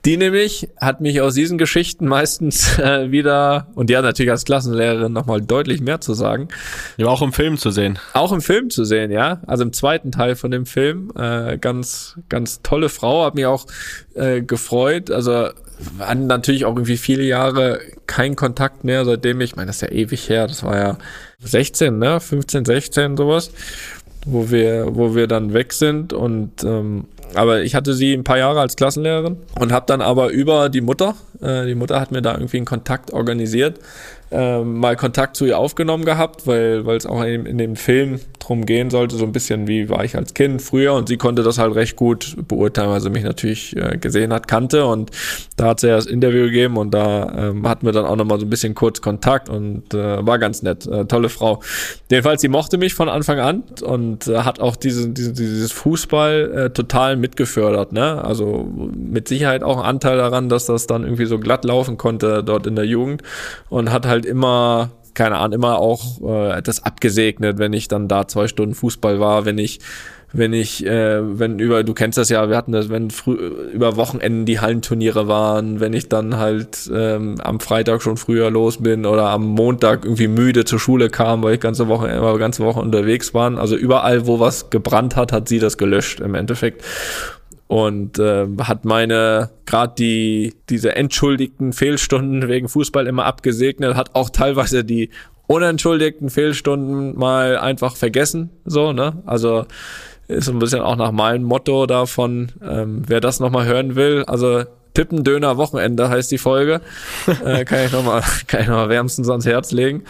[0.05, 4.45] die nämlich hat mich aus diesen Geschichten meistens äh, wieder, und die hat natürlich als
[4.45, 6.47] Klassenlehrerin nochmal deutlich mehr zu sagen,
[6.97, 7.99] Die war auch im Film zu sehen.
[8.13, 9.41] auch im Film zu sehen, ja.
[9.47, 11.11] Also im zweiten Teil von dem Film.
[11.15, 13.65] Äh, ganz, ganz tolle Frau, hat mich auch
[14.13, 15.11] äh, gefreut.
[15.11, 15.49] Also
[15.99, 19.81] an natürlich auch irgendwie viele Jahre kein Kontakt mehr, seitdem ich, ich meine, das ist
[19.81, 20.97] ja ewig her, das war ja
[21.39, 22.19] 16, ne?
[22.19, 23.51] 15, 16, sowas,
[24.25, 28.37] wo wir, wo wir dann weg sind und ähm, aber ich hatte sie ein paar
[28.37, 32.21] Jahre als Klassenlehrerin und habe dann aber über die Mutter, äh, die Mutter hat mir
[32.21, 33.79] da irgendwie einen Kontakt organisiert,
[34.31, 38.65] ähm, mal Kontakt zu ihr aufgenommen gehabt, weil es auch in, in dem Film drum
[38.65, 41.57] gehen sollte, so ein bisschen wie war ich als Kind früher und sie konnte das
[41.57, 45.11] halt recht gut beurteilen, weil sie mich natürlich äh, gesehen hat, kannte und
[45.57, 48.39] da hat sie ja das Interview gegeben und da ähm, hatten wir dann auch nochmal
[48.39, 51.61] so ein bisschen kurz Kontakt und äh, war ganz nett, äh, tolle Frau.
[52.09, 56.51] Jedenfalls, sie mochte mich von Anfang an und äh, hat auch diese, diese, dieses Fußball
[56.55, 58.23] äh, total mitgefördert, ne?
[58.23, 62.43] Also mit Sicherheit auch einen Anteil daran, dass das dann irgendwie so glatt laufen konnte
[62.43, 63.23] dort in der Jugend
[63.69, 68.27] und hat halt immer keine Ahnung, immer auch äh, das abgesegnet, wenn ich dann da
[68.27, 69.79] zwei Stunden Fußball war, wenn ich
[70.37, 73.35] wenn ich, äh, wenn über, du kennst das ja, wir hatten das, wenn früh,
[73.73, 78.77] über Wochenenden die Hallenturniere waren, wenn ich dann halt ähm, am Freitag schon früher los
[78.83, 82.65] bin oder am Montag irgendwie müde zur Schule kam, weil ich ganze Woche, immer ganze
[82.65, 83.57] Woche unterwegs war.
[83.57, 86.83] Also überall, wo was gebrannt hat, hat sie das gelöscht im Endeffekt
[87.67, 94.29] und äh, hat meine gerade die diese entschuldigten Fehlstunden wegen Fußball immer abgesegnet, hat auch
[94.29, 95.09] teilweise die
[95.47, 99.21] unentschuldigten Fehlstunden mal einfach vergessen, so ne?
[99.25, 99.65] Also
[100.27, 104.63] ist ein bisschen auch nach meinem Motto davon, ähm, wer das nochmal hören will, also
[104.95, 106.81] Tippendöner Wochenende heißt die Folge.
[107.45, 110.03] äh, kann ich nochmal, kann ich noch wärmstens ans Herz legen.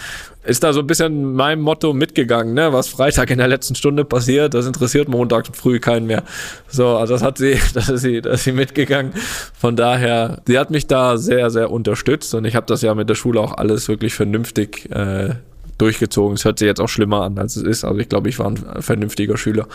[0.46, 2.72] Ist da so ein bisschen meinem Motto mitgegangen, ne?
[2.72, 6.24] Was Freitag in der letzten Stunde passiert, das interessiert Montag früh keinen mehr.
[6.70, 9.14] So, also das hat sie, das ist sie, das ist sie mitgegangen.
[9.60, 13.10] Von daher, sie hat mich da sehr, sehr unterstützt und ich habe das ja mit
[13.10, 15.34] der Schule auch alles wirklich vernünftig äh,
[15.80, 16.36] durchgezogen.
[16.36, 17.84] Es hört sich jetzt auch schlimmer an, als es ist.
[17.84, 19.68] Also ich glaube, ich war ein vernünftiger Schüler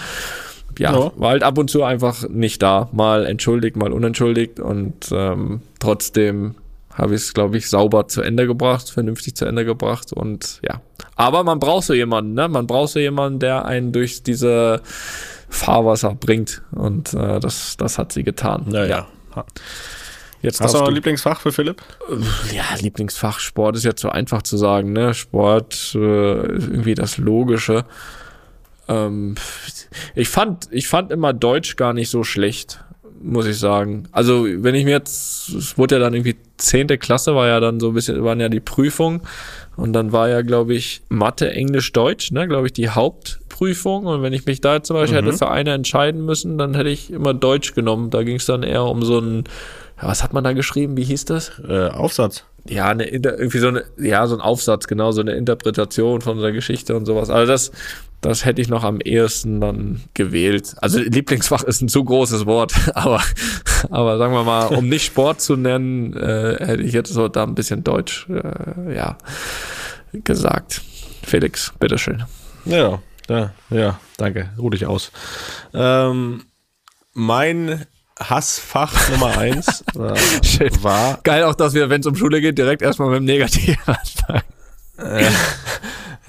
[0.78, 1.12] ja, Ja.
[1.16, 2.88] war halt ab und zu einfach nicht da.
[2.92, 6.54] Mal entschuldigt, mal unentschuldigt und ähm, trotzdem
[6.92, 10.80] habe ich es, glaube ich, sauber zu Ende gebracht, vernünftig zu Ende gebracht und ja.
[11.16, 12.48] Aber man braucht so jemanden, ne?
[12.48, 14.82] Man braucht so jemanden, der einen durch diese
[15.48, 18.66] Fahrwasser bringt und äh, das, das hat sie getan.
[18.68, 19.06] Naja.
[20.42, 21.82] Jetzt Hast du noch ein Lieblingsfach für Philipp?
[22.52, 25.12] ja, Lieblingsfach Sport ist jetzt so einfach zu sagen, ne?
[25.12, 27.84] Sport, äh, ist irgendwie das Logische.
[28.91, 29.36] Ähm,
[30.14, 32.82] ich fand, ich fand immer Deutsch gar nicht so schlecht,
[33.22, 34.09] muss ich sagen.
[34.12, 37.78] Also, wenn ich mir jetzt, es wurde ja dann irgendwie zehnte Klasse, war ja dann
[37.78, 39.22] so ein bisschen, waren ja die Prüfungen
[39.76, 44.22] und dann war ja, glaube ich, Mathe, Englisch, Deutsch, ne, glaube ich, die Hauptprüfung und
[44.22, 47.11] wenn ich mich da jetzt zum Beispiel hätte für eine entscheiden müssen, dann hätte ich
[47.12, 48.11] immer Deutsch genommen.
[48.11, 49.45] Da ging es dann eher um so ein,
[50.01, 50.97] ja, was hat man da geschrieben?
[50.97, 51.53] Wie hieß das?
[51.66, 52.45] Äh, Aufsatz.
[52.68, 56.53] ja, eine, irgendwie so eine, ja, so ein Aufsatz, genau, so eine Interpretation von der
[56.53, 57.30] Geschichte und sowas.
[57.30, 57.72] Also das,
[58.20, 60.74] das hätte ich noch am ehesten dann gewählt.
[60.80, 63.22] Also Lieblingsfach ist ein zu großes Wort, aber,
[63.90, 67.44] aber sagen wir mal, um nicht Sport zu nennen, äh, hätte ich jetzt so da
[67.44, 69.16] ein bisschen Deutsch, äh, ja,
[70.12, 70.82] gesagt.
[71.22, 72.24] Felix, bitteschön.
[72.64, 74.50] Ja, ja, ja, danke.
[74.58, 75.12] Ruh dich aus.
[75.72, 76.44] Ähm,
[77.14, 77.86] mein
[78.18, 82.82] Hassfach Nummer eins äh, war Geil auch, dass wir, wenn es um Schule geht, direkt
[82.82, 84.42] erstmal mit dem Negativen anfangen.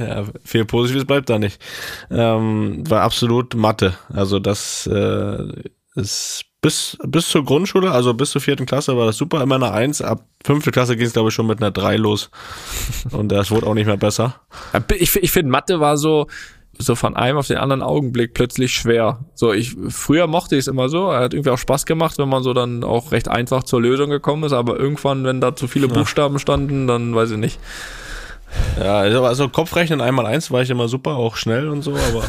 [0.07, 1.61] Ja, viel Positives bleibt da nicht.
[2.09, 3.93] Ähm, war absolut Mathe.
[4.13, 5.47] Also das äh,
[5.95, 9.71] ist bis, bis zur Grundschule, also bis zur vierten Klasse war das super, immer eine
[9.71, 10.01] Eins.
[10.01, 12.29] Ab fünfte Klasse ging es, glaube ich, schon mit einer Drei los.
[13.11, 14.35] Und das wurde auch nicht mehr besser.
[14.73, 16.27] Ja, Ich, ich finde, Mathe war so,
[16.77, 19.25] so von einem auf den anderen Augenblick plötzlich schwer.
[19.33, 21.09] So, ich, früher mochte ich es immer so.
[21.09, 24.11] Er hat irgendwie auch Spaß gemacht, wenn man so dann auch recht einfach zur Lösung
[24.11, 24.53] gekommen ist.
[24.53, 27.59] Aber irgendwann, wenn da zu viele Buchstaben standen, dann weiß ich nicht.
[28.79, 32.23] Ja, also, also Kopfrechnen einmal eins war ich immer super, auch schnell und so, aber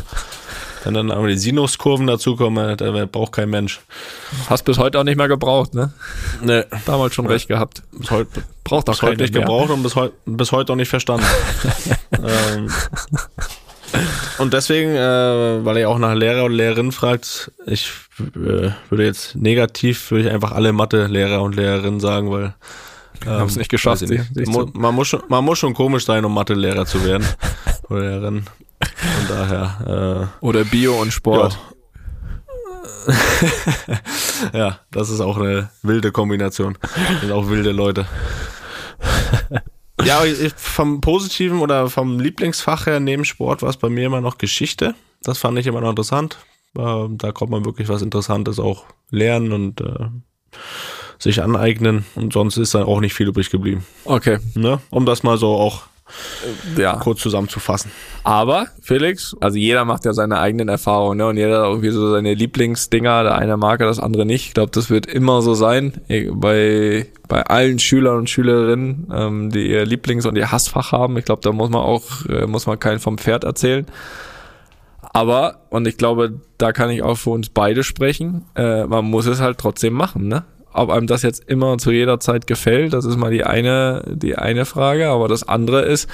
[0.85, 3.81] wenn dann aber die Sinuskurven dazukommen, da braucht kein Mensch.
[4.49, 5.93] Hast bis heute auch nicht mehr gebraucht, ne?
[6.43, 7.83] Ne, Damals schon recht gehabt.
[7.93, 9.43] bis heute, Braucht auch bis heute nicht mehr.
[9.43, 11.27] gebraucht und bis, heu bis heute auch nicht verstanden.
[12.13, 12.69] ähm,
[14.39, 19.37] und deswegen, äh, weil ihr auch nach Lehrer und Lehrerin fragt, ich äh, würde jetzt
[19.37, 22.55] negativ, würde ich einfach alle Mathe-Lehrer und Lehrerinnen sagen, weil
[23.27, 24.21] ähm, Haben's nicht geschafft, sich
[24.75, 27.27] man, muss schon, man muss schon komisch sein, um Mathe-Lehrer zu werden.
[27.89, 28.45] oder Lehrerin.
[28.81, 31.59] Von daher, Oder Bio und äh, Sport.
[34.53, 34.79] ja.
[34.91, 36.79] das ist auch eine wilde Kombination.
[36.81, 38.07] Das sind auch wilde Leute.
[40.05, 40.23] Ja,
[40.57, 44.95] vom Positiven oder vom Lieblingsfach her neben Sport war es bei mir immer noch Geschichte.
[45.23, 46.39] Das fand ich immer noch interessant.
[46.77, 50.09] Äh, Da konnte man wirklich was Interessantes auch lernen und äh,
[51.23, 52.05] sich aneignen.
[52.15, 53.87] Und sonst ist dann auch nicht viel übrig geblieben.
[54.05, 54.81] Okay, Ne?
[54.91, 55.83] Um das mal so auch
[56.77, 56.97] ja.
[56.97, 57.91] kurz zusammenzufassen.
[58.25, 61.27] Aber, Felix, also jeder macht ja seine eigenen Erfahrungen, ne?
[61.27, 63.23] Und jeder hat irgendwie so seine Lieblingsdinger.
[63.23, 64.49] Der eine mag er, das andere nicht.
[64.49, 66.01] Ich glaube, das wird immer so sein.
[66.09, 71.17] Eh, Bei, bei allen Schülern und Schülerinnen, ähm, die ihr Lieblings- und ihr Hassfach haben.
[71.17, 73.87] Ich glaube, da muss man auch, äh, muss man keinen vom Pferd erzählen.
[75.15, 79.27] Aber, und ich glaube, da kann ich auch für uns beide sprechen, äh, man muss
[79.27, 80.45] es halt trotzdem machen, ne?
[80.73, 84.37] Ob einem das jetzt immer zu jeder Zeit gefällt, das ist mal die eine, die
[84.37, 86.09] eine Frage, aber das andere ist,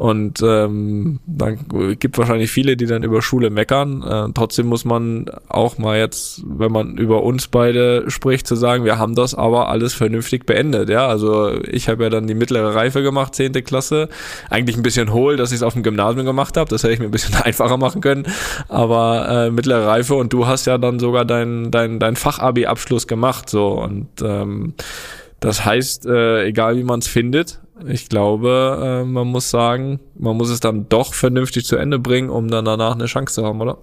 [0.00, 1.58] und ähm, dann
[1.98, 4.02] gibt wahrscheinlich viele, die dann über Schule meckern.
[4.02, 8.86] Äh, trotzdem muss man auch mal jetzt, wenn man über uns beide spricht, zu sagen,
[8.86, 10.88] wir haben das aber alles vernünftig beendet.
[10.88, 14.08] Ja, also ich habe ja dann die mittlere Reife gemacht, zehnte Klasse.
[14.48, 16.70] Eigentlich ein bisschen hohl, dass ich es auf dem Gymnasium gemacht habe.
[16.70, 18.26] Das hätte ich mir ein bisschen einfacher machen können.
[18.68, 23.50] Aber äh, mittlere Reife und du hast ja dann sogar dein dein dein Fachabi-Abschluss gemacht.
[23.50, 24.72] So und ähm,
[25.40, 30.36] das heißt, äh, egal wie man es findet, ich glaube, äh, man muss sagen, man
[30.36, 33.60] muss es dann doch vernünftig zu Ende bringen, um dann danach eine Chance zu haben,
[33.60, 33.78] oder?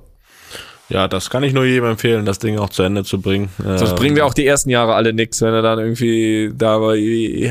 [0.90, 3.50] Ja, das kann ich nur jedem empfehlen, das Ding auch zu Ende zu bringen.
[3.58, 6.78] Sonst Ähm, bringen wir auch die ersten Jahre alle nix, wenn du dann irgendwie da
[6.78, 6.98] bei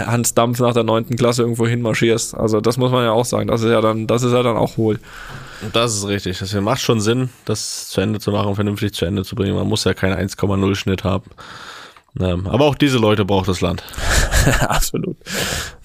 [0.07, 2.35] Hans Dampf nach der neunten Klasse irgendwo hinmarschierst.
[2.35, 3.49] Also das muss man ja auch sagen.
[3.49, 5.01] Das ist ja dann, das ist ja dann auch wohl.
[5.75, 6.39] Das ist richtig.
[6.39, 9.55] Das macht schon Sinn, das zu Ende zu machen, vernünftig zu Ende zu bringen.
[9.55, 11.31] Man muss ja keinen 1,0 Schnitt haben.
[12.21, 13.83] Ähm, aber auch diese Leute braucht das Land.
[14.61, 15.17] absolut.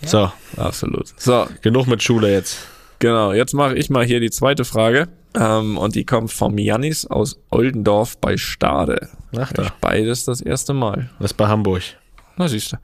[0.06, 1.08] So, Absolut.
[1.18, 2.58] So, genug mit Schule jetzt.
[3.00, 3.34] genau.
[3.34, 5.08] Jetzt mache ich mal hier die zweite Frage.
[5.34, 9.10] Ähm, und die kommt vom Janis aus Oldendorf bei Stade.
[9.38, 9.68] Ach da.
[9.80, 11.10] Beides das erste Mal.
[11.20, 11.84] Das ist bei Hamburg.
[12.38, 12.78] Na siehst du.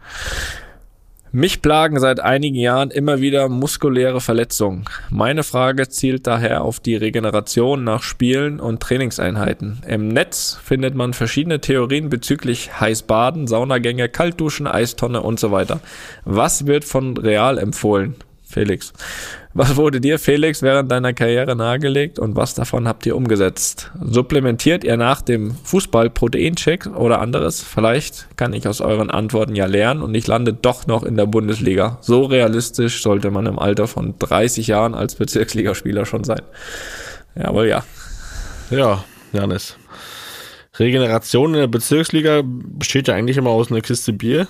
[1.33, 4.85] Mich plagen seit einigen Jahren immer wieder muskuläre Verletzungen.
[5.09, 9.81] Meine Frage zielt daher auf die Regeneration nach Spielen und Trainingseinheiten.
[9.85, 15.81] Im Netz findet man verschiedene Theorien bezüglich Heißbaden, Saunagänge, Kaltduschen, Eistonne und so weiter.
[16.23, 18.15] Was wird von Real empfohlen?
[18.47, 18.93] Felix.
[19.53, 23.91] Was wurde dir, Felix, während deiner Karriere nahegelegt und was davon habt ihr umgesetzt?
[24.01, 27.61] Supplementiert ihr nach dem Fußball Proteincheck oder anderes?
[27.61, 31.25] Vielleicht kann ich aus euren Antworten ja lernen und ich lande doch noch in der
[31.25, 31.97] Bundesliga.
[32.01, 36.41] So realistisch sollte man im Alter von 30 Jahren als Bezirksligaspieler schon sein.
[37.35, 37.83] Jawohl, ja.
[38.69, 39.75] Ja, Janis.
[40.79, 44.47] Regeneration in der Bezirksliga besteht ja eigentlich immer aus einer Kiste Bier.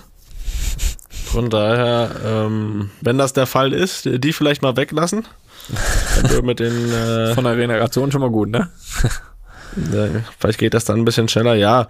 [1.37, 5.23] Von daher, ähm, wenn das der Fall ist, die vielleicht mal weglassen.
[6.23, 8.71] Dann mit den, äh, Von der Regeneration schon mal gut, ne?
[10.39, 11.53] vielleicht geht das dann ein bisschen schneller.
[11.53, 11.89] Ja,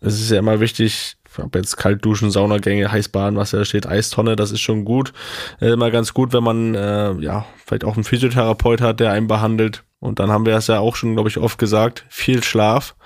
[0.00, 4.50] es ist ja immer wichtig, ob jetzt Kaltduschen, Saunagänge, Heißbaden, was da steht, Eistonne, das
[4.50, 5.12] ist schon gut.
[5.60, 9.28] Äh, immer ganz gut, wenn man äh, ja vielleicht auch einen Physiotherapeut hat, der einen
[9.28, 9.84] behandelt.
[10.00, 12.96] Und dann haben wir es ja auch schon, glaube ich, oft gesagt, viel Schlaf.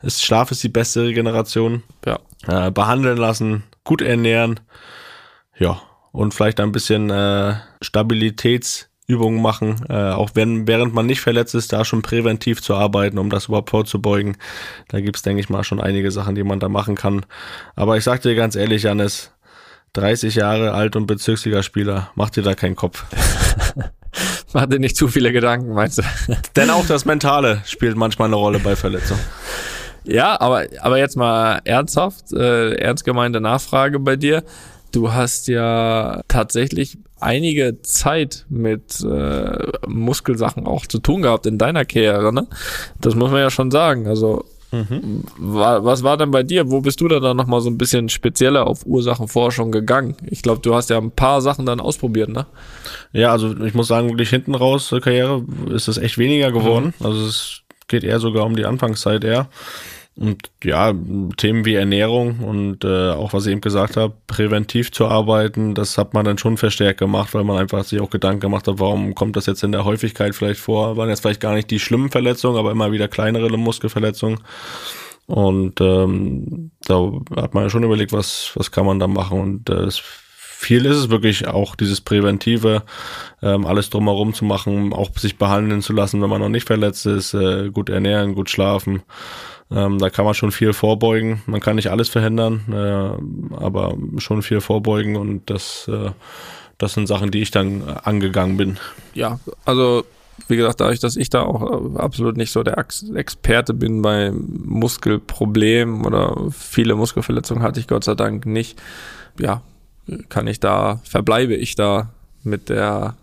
[0.00, 1.82] Ist, Schlaf ist die beste Regeneration.
[2.06, 2.20] Ja.
[2.48, 4.60] Äh, behandeln lassen, gut ernähren.
[5.58, 5.80] Ja,
[6.12, 11.72] und vielleicht ein bisschen äh, Stabilitätsübungen machen, äh, auch wenn, während man nicht verletzt ist,
[11.72, 14.36] da schon präventiv zu arbeiten, um das überhaupt vorzubeugen.
[14.88, 17.26] Da gibt's denke ich mal, schon einige Sachen, die man da machen kann.
[17.74, 19.32] Aber ich sag dir ganz ehrlich, Janis,
[19.94, 23.04] 30 Jahre alt und Bezirksligaspieler, mach dir da keinen Kopf.
[24.52, 26.02] Mach dir nicht zu viele Gedanken, meinst du?
[26.56, 29.20] Denn auch das Mentale spielt manchmal eine Rolle bei Verletzungen.
[30.04, 34.44] Ja, aber, aber jetzt mal ernsthaft, äh, ernst gemeinte Nachfrage bei dir.
[34.96, 41.84] Du hast ja tatsächlich einige Zeit mit äh, Muskelsachen auch zu tun gehabt in deiner
[41.84, 42.46] Karriere, ne?
[43.00, 44.06] Das muss man ja schon sagen.
[44.08, 44.44] Also,
[45.38, 46.70] wa- was war denn bei dir?
[46.70, 50.16] Wo bist du da dann nochmal so ein bisschen spezieller auf Ursachenforschung gegangen?
[50.30, 52.46] Ich glaube, du hast ja ein paar Sachen dann ausprobiert, ne?
[53.12, 56.94] Ja, also ich muss sagen, wirklich hinten raus zur Karriere ist es echt weniger geworden.
[57.00, 59.48] Also es geht eher sogar um die Anfangszeit eher.
[60.18, 60.94] Und ja,
[61.36, 65.98] Themen wie Ernährung und äh, auch was ich eben gesagt habe, präventiv zu arbeiten, das
[65.98, 69.14] hat man dann schon verstärkt gemacht, weil man einfach sich auch Gedanken gemacht hat, warum
[69.14, 70.96] kommt das jetzt in der Häufigkeit vielleicht vor?
[70.96, 74.38] Waren jetzt vielleicht gar nicht die schlimmen Verletzungen, aber immer wieder kleinere Muskelverletzungen.
[75.26, 79.40] Und ähm, da hat man ja schon überlegt, was, was kann man da machen.
[79.40, 79.88] Und äh,
[80.56, 82.84] viel ist es wirklich auch dieses Präventive,
[83.42, 87.04] ähm, alles drumherum zu machen, auch sich behandeln zu lassen, wenn man noch nicht verletzt
[87.04, 89.02] ist, äh, gut ernähren, gut schlafen.
[89.70, 91.42] Ähm, da kann man schon viel vorbeugen.
[91.46, 96.10] Man kann nicht alles verhindern, äh, aber schon viel vorbeugen und das, äh,
[96.78, 98.78] das sind Sachen, die ich dann angegangen bin.
[99.14, 100.04] Ja, also
[100.48, 104.30] wie gesagt, dadurch, dass ich da auch äh, absolut nicht so der Experte bin bei
[104.32, 108.80] Muskelproblemen oder viele Muskelverletzungen hatte ich Gott sei Dank nicht,
[109.40, 109.62] ja,
[110.28, 112.10] kann ich da, verbleibe ich da
[112.44, 113.16] mit der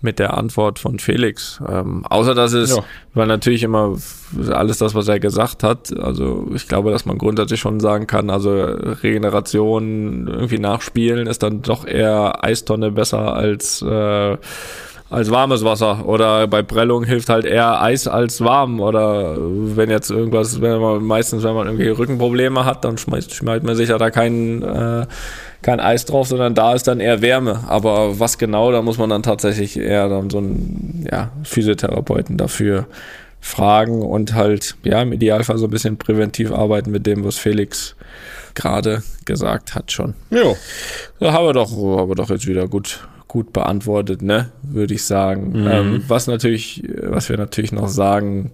[0.00, 1.60] mit der Antwort von Felix.
[1.68, 2.84] Ähm, außer dass es, ja.
[3.14, 3.96] weil natürlich immer
[4.50, 8.30] alles das, was er gesagt hat, also ich glaube, dass man grundsätzlich schon sagen kann,
[8.30, 14.36] also Regeneration irgendwie nachspielen ist dann doch eher Eistonne besser als äh,
[15.10, 20.10] als warmes Wasser oder bei Prellung hilft halt eher Eis als warm oder wenn jetzt
[20.10, 23.98] irgendwas, wenn man meistens, wenn man irgendwie Rückenprobleme hat, dann schmeißt, schmeißt man sich ja
[23.98, 25.06] da kein, äh,
[25.62, 27.64] kein Eis drauf, sondern da ist dann eher Wärme.
[27.68, 32.86] Aber was genau, da muss man dann tatsächlich eher dann so einen ja, Physiotherapeuten dafür
[33.40, 37.96] fragen und halt ja im Idealfall so ein bisschen präventiv arbeiten mit dem, was Felix
[38.54, 40.14] gerade gesagt hat schon.
[40.30, 40.54] Ja.
[41.20, 43.00] Da haben wir doch, haben wir doch jetzt wieder gut
[43.30, 45.52] gut beantwortet, ne, würde ich sagen.
[45.52, 45.66] Mhm.
[45.68, 48.50] Ähm, was natürlich, was wir natürlich noch sagen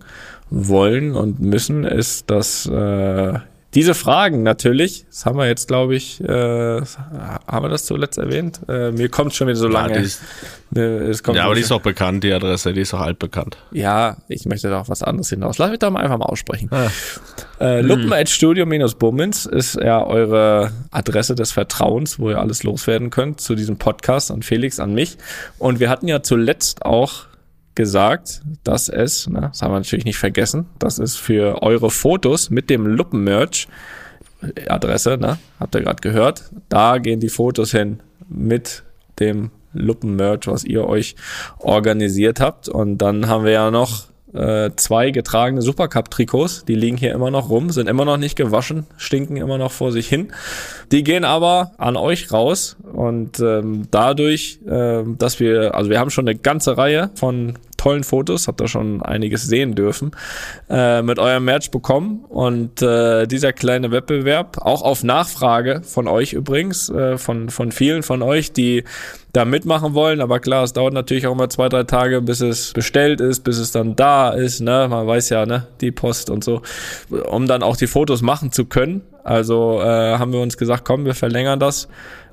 [0.50, 3.38] wollen und müssen, ist, dass äh,
[3.76, 8.60] diese Fragen natürlich, das haben wir jetzt, glaube ich, äh, haben wir das zuletzt erwähnt?
[8.70, 9.96] Äh, mir kommt schon wieder so lange.
[9.96, 10.22] Ja, ist,
[10.70, 13.58] ne, ja aber die ist auch bekannt, die Adresse, die ist auch altbekannt.
[13.72, 15.58] Ja, ich möchte da auch was anderes hinaus.
[15.58, 16.70] Lass mich da mal einfach mal aussprechen.
[16.72, 16.88] Ah.
[17.60, 23.76] Äh, Luppen-Studio-Bummens ist ja eure Adresse des Vertrauens, wo ihr alles loswerden könnt zu diesem
[23.76, 25.18] Podcast an Felix, an mich.
[25.58, 27.26] Und wir hatten ja zuletzt auch
[27.76, 32.50] gesagt, dass es, ne, das haben wir natürlich nicht vergessen, dass es für eure Fotos
[32.50, 33.68] mit dem Luppen-Merch,
[34.68, 38.82] Adresse, ne, habt ihr gerade gehört, da gehen die Fotos hin mit
[39.20, 41.14] dem Luppen-Merch, was ihr euch
[41.58, 42.68] organisiert habt.
[42.68, 44.06] Und dann haben wir ja noch
[44.36, 48.86] äh, zwei getragene Supercup-Trikots, die liegen hier immer noch rum, sind immer noch nicht gewaschen,
[48.96, 50.32] stinken immer noch vor sich hin.
[50.92, 56.10] Die gehen aber an euch raus und ähm, dadurch, äh, dass wir, also wir haben
[56.10, 60.12] schon eine ganze Reihe von tollen Fotos, habt ihr schon einiges sehen dürfen,
[60.68, 62.24] äh, mit eurem Merch bekommen.
[62.28, 68.02] Und äh, dieser kleine Wettbewerb, auch auf Nachfrage von euch übrigens, äh, von, von vielen
[68.02, 68.84] von euch, die
[69.32, 70.20] da mitmachen wollen.
[70.20, 73.58] Aber klar, es dauert natürlich auch immer zwei, drei Tage, bis es bestellt ist, bis
[73.58, 74.60] es dann da ist.
[74.60, 74.86] Ne?
[74.88, 76.62] Man weiß ja, ne, die Post und so,
[77.28, 79.02] um dann auch die Fotos machen zu können.
[79.24, 81.88] Also äh, haben wir uns gesagt, komm, wir verlängern das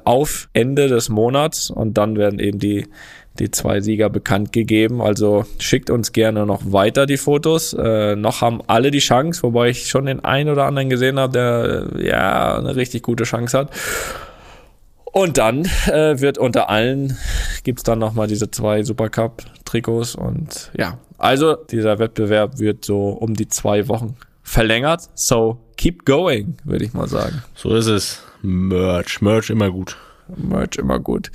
[0.05, 2.87] auf Ende des Monats und dann werden eben die
[3.39, 5.01] die zwei Sieger bekannt gegeben.
[5.01, 7.73] Also schickt uns gerne noch weiter die Fotos.
[7.73, 11.33] Äh, noch haben alle die Chance, wobei ich schon den einen oder anderen gesehen habe,
[11.33, 13.71] der äh, ja eine richtig gute Chance hat.
[15.05, 17.17] Und dann äh, wird unter allen
[17.63, 20.15] gibt's dann nochmal diese zwei Supercup-Trikots.
[20.15, 25.09] Und ja, also dieser Wettbewerb wird so um die zwei Wochen verlängert.
[25.13, 27.43] So keep going, würde ich mal sagen.
[27.55, 28.23] So ist es.
[28.41, 29.97] Merch, Merch immer gut.
[30.35, 31.31] Merch immer gut.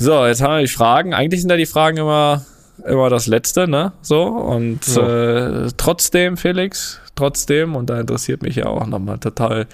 [0.00, 1.12] So, jetzt haben wir die Fragen.
[1.12, 2.42] Eigentlich sind ja die Fragen immer,
[2.86, 3.92] immer das Letzte, ne?
[4.00, 5.64] So, und ja.
[5.64, 9.66] äh, trotzdem, Felix, trotzdem, und da interessiert mich ja auch nochmal total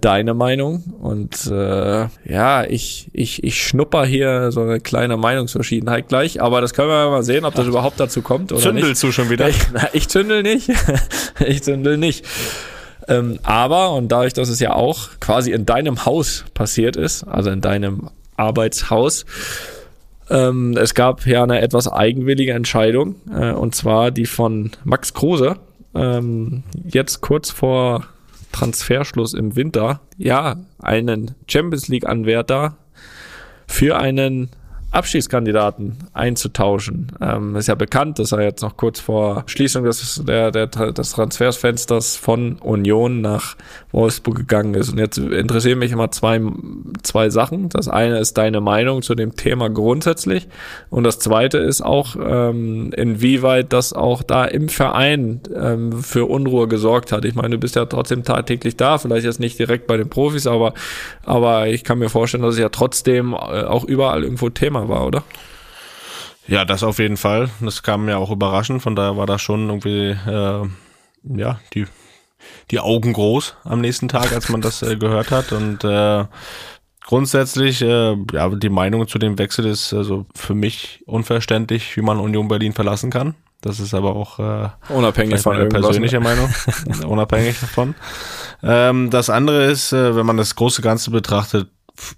[0.00, 0.84] deine Meinung.
[1.02, 6.72] Und äh, ja, ich, ich, ich schnupper hier so eine kleine Meinungsverschiedenheit gleich, aber das
[6.72, 9.02] können wir mal sehen, ob das Ach, überhaupt dazu kommt oder Zündelst nicht.
[9.02, 9.50] du schon wieder?
[9.50, 10.70] Ich, na, ich zündel nicht.
[11.46, 12.24] ich zündel nicht.
[13.06, 17.50] Ähm, aber, und dadurch, dass es ja auch quasi in deinem Haus passiert ist, also
[17.50, 18.08] in deinem
[18.38, 19.24] Arbeitshaus.
[20.30, 25.56] Ähm, es gab ja eine etwas eigenwillige Entscheidung, äh, und zwar die von Max Kruse.
[25.94, 28.06] Ähm, jetzt kurz vor
[28.52, 32.76] Transferschluss im Winter, ja, einen Champions League-Anwärter
[33.66, 34.50] für einen
[34.90, 37.12] Abschiedskandidaten einzutauschen.
[37.20, 41.10] Ähm, ist ja bekannt, dass er jetzt noch kurz vor Schließung des, der, der, des
[41.12, 43.56] Transfersfensters von Union nach
[43.92, 44.90] Wolfsburg gegangen ist.
[44.90, 46.40] Und jetzt interessieren mich immer zwei,
[47.02, 47.68] zwei Sachen.
[47.68, 50.48] Das eine ist deine Meinung zu dem Thema grundsätzlich.
[50.88, 56.66] Und das zweite ist auch, ähm, inwieweit das auch da im Verein ähm, für Unruhe
[56.66, 57.26] gesorgt hat.
[57.26, 60.46] Ich meine, du bist ja trotzdem tagtäglich da, vielleicht jetzt nicht direkt bei den Profis,
[60.46, 60.72] aber,
[61.24, 64.88] aber ich kann mir vorstellen, dass es ja trotzdem äh, auch überall irgendwo Thema Thema
[64.88, 65.22] war, oder?
[66.46, 67.50] Ja, das auf jeden Fall.
[67.60, 68.82] Das kam mir auch überraschend.
[68.82, 70.66] Von daher war da schon irgendwie, äh,
[71.36, 71.86] ja, die,
[72.70, 75.52] die Augen groß am nächsten Tag, als man das äh, gehört hat.
[75.52, 76.24] Und äh,
[77.04, 82.18] grundsätzlich, äh, ja, die Meinung zu dem Wechsel ist also für mich unverständlich, wie man
[82.18, 83.34] Union Berlin verlassen kann.
[83.60, 86.48] Das ist aber auch äh, unabhängig von meine persönliche Meinung,
[87.06, 87.96] unabhängig davon.
[88.62, 91.68] Ähm, das andere ist, äh, wenn man das große Ganze betrachtet,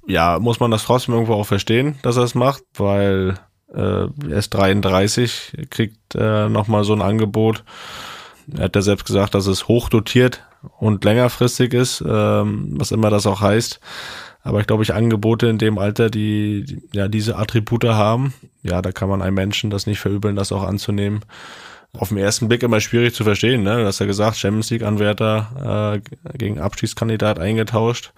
[0.06, 3.34] ja, muss man das trotzdem irgendwo auch verstehen, dass er es macht, weil
[3.72, 7.64] äh, er ist 33, kriegt äh, nochmal so ein Angebot.
[8.56, 10.42] Er hat ja selbst gesagt, dass es hochdotiert
[10.78, 13.80] und längerfristig ist, ähm, was immer das auch heißt.
[14.42, 18.80] Aber ich glaube, ich Angebote in dem Alter, die, die ja diese Attribute haben, ja,
[18.80, 21.20] da kann man einem Menschen das nicht verübeln, das auch anzunehmen.
[21.92, 23.78] Auf den ersten Blick immer schwierig zu verstehen, ne?
[23.78, 26.00] Du hast ja gesagt, Champions League-Anwärter
[26.32, 28.12] äh, gegen Abstiegskandidat eingetauscht.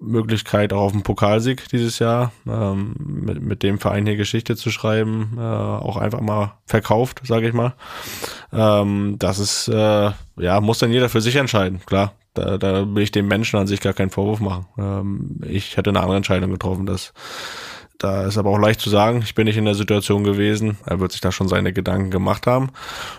[0.00, 4.70] Möglichkeit auch auf den Pokalsieg dieses Jahr, ähm, mit, mit dem Verein hier Geschichte zu
[4.70, 7.74] schreiben, äh, auch einfach mal verkauft, sage ich mal.
[8.52, 12.12] Ähm, das ist, äh, ja, muss dann jeder für sich entscheiden, klar.
[12.34, 14.66] Da, da will ich dem Menschen an sich gar keinen Vorwurf machen.
[14.78, 16.86] Ähm, ich hätte eine andere Entscheidung getroffen.
[16.86, 17.12] Das,
[17.98, 20.78] da ist aber auch leicht zu sagen, ich bin nicht in der Situation gewesen.
[20.86, 22.70] Er wird sich da schon seine Gedanken gemacht haben.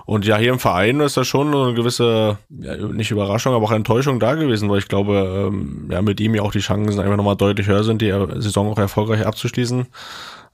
[0.06, 3.72] Und ja, hier im Verein ist da schon eine gewisse, ja, nicht Überraschung, aber auch
[3.72, 7.18] Enttäuschung da gewesen, weil ich glaube, ähm, ja, mit ihm ja auch die Chancen einfach
[7.18, 9.88] nochmal deutlich höher sind, die Saison auch erfolgreich abzuschließen.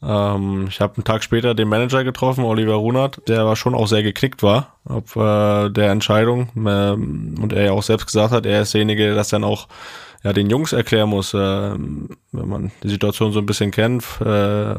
[0.02, 3.88] Ähm, ich habe einen Tag später den Manager getroffen, Oliver Runert, der war schon auch
[3.88, 8.46] sehr geknickt war auf äh, der Entscheidung ähm, und er ja auch selbst gesagt hat,
[8.46, 9.68] er ist derjenige, der das dann auch
[10.26, 14.04] ja, den Jungs erklären muss, äh, wenn man die Situation so ein bisschen kennt.
[14.22, 14.76] Äh,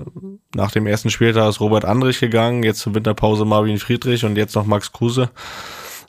[0.57, 4.57] nach dem ersten Spieltag ist Robert Andrich gegangen, jetzt zur Winterpause Marvin Friedrich und jetzt
[4.57, 5.31] noch Max Kruse.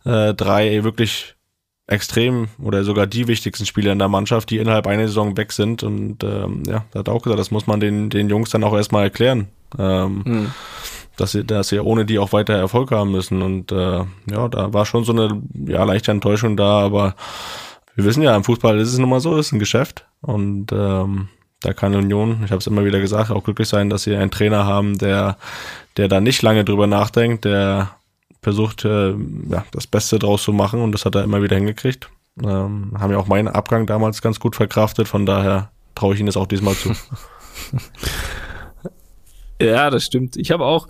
[0.05, 1.35] Äh, drei wirklich
[1.85, 5.83] extrem oder sogar die wichtigsten Spieler in der Mannschaft, die innerhalb einer Saison weg sind.
[5.83, 8.73] Und ähm, ja, da hat auch gesagt, das muss man den, den Jungs dann auch
[8.73, 9.49] erstmal erklären.
[9.77, 10.51] Ähm, mhm.
[11.15, 13.43] Dass sie, dass sie ohne die auch weiter Erfolg haben müssen.
[13.43, 17.13] Und äh, ja, da war schon so eine ja, leichte Enttäuschung da, aber
[17.97, 20.05] wir wissen ja, im Fußball ist es nun mal so, ist ein Geschäft.
[20.21, 21.29] Und ähm,
[21.61, 24.29] da kann Union, ich habe es immer wieder gesagt, auch glücklich sein, dass sie einen
[24.29, 25.37] Trainer haben, der,
[25.97, 27.89] der da nicht lange drüber nachdenkt, der
[28.43, 29.15] versucht, äh,
[29.49, 32.11] ja, das Beste draus zu machen und das hat er immer wieder hingekriegt.
[32.43, 36.27] Ähm, haben ja auch meinen Abgang damals ganz gut verkraftet, von daher traue ich Ihnen
[36.27, 36.93] das auch diesmal zu.
[39.59, 40.37] ja, das stimmt.
[40.37, 40.87] Ich habe auch,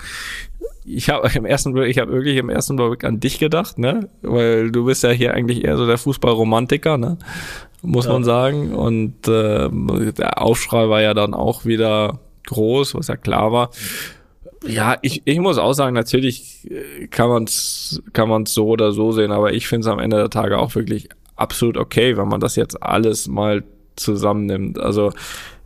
[0.88, 4.09] ich habe im ersten Blick, ich habe wirklich im ersten Blick an dich gedacht, ne?
[4.21, 7.17] Weil du bist ja hier eigentlich eher so der Fußballromantiker, ne?
[7.81, 8.13] Muss ja.
[8.13, 8.73] man sagen.
[8.73, 9.69] Und äh,
[10.13, 13.69] der Aufschrei war ja dann auch wieder groß, was ja klar war.
[14.65, 18.93] Ja, ich, ich muss auch sagen, natürlich äh, kann man es kann man's so oder
[18.93, 22.29] so sehen, aber ich finde es am Ende der Tage auch wirklich absolut okay, wenn
[22.29, 23.63] man das jetzt alles mal
[23.97, 24.79] zusammennimmt.
[24.79, 25.11] Also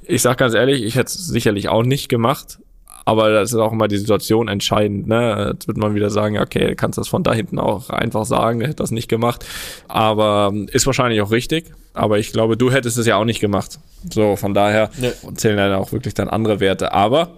[0.03, 2.59] ich sag ganz ehrlich, ich hätte es sicherlich auch nicht gemacht,
[3.05, 5.07] aber das ist auch immer die Situation entscheidend.
[5.07, 5.51] Ne?
[5.53, 8.69] Jetzt wird man wieder sagen, okay, kannst das von da hinten auch einfach sagen, der
[8.69, 9.45] hätte das nicht gemacht.
[9.87, 11.71] Aber ist wahrscheinlich auch richtig.
[11.93, 13.79] Aber ich glaube, du hättest es ja auch nicht gemacht.
[14.09, 15.11] So, von daher nee.
[15.35, 16.93] zählen dann auch wirklich dann andere Werte.
[16.93, 17.29] Aber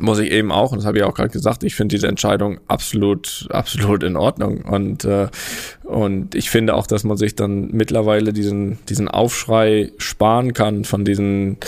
[0.00, 2.60] muss ich eben auch, und das habe ich auch gerade gesagt, ich finde diese Entscheidung
[2.68, 4.62] absolut, absolut in Ordnung.
[4.62, 5.28] Und, äh,
[5.82, 11.04] und ich finde auch, dass man sich dann mittlerweile diesen, diesen Aufschrei sparen kann von
[11.04, 11.58] diesen,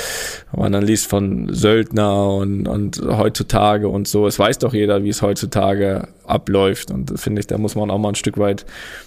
[0.53, 4.27] wenn man dann liest von Söldner und, und heutzutage und so.
[4.27, 6.91] Es weiß doch jeder, wie es heutzutage abläuft.
[6.91, 8.67] Und finde ich, da muss man auch mal ein Stück weit,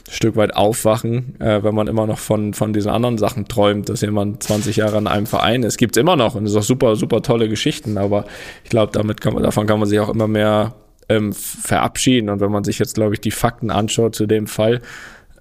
[0.10, 4.02] Stück weit aufwachen, äh, wenn man immer noch von, von diesen anderen Sachen träumt, dass
[4.02, 5.78] jemand 20 Jahre in einem Verein ist.
[5.78, 7.98] Gibt's immer noch und ist auch super, super tolle Geschichten.
[7.98, 8.26] Aber
[8.64, 10.74] ich glaube, damit kann man, davon kann man sich auch immer mehr
[11.10, 12.30] ähm, verabschieden.
[12.30, 14.82] Und wenn man sich jetzt, glaube ich, die Fakten anschaut zu dem Fall,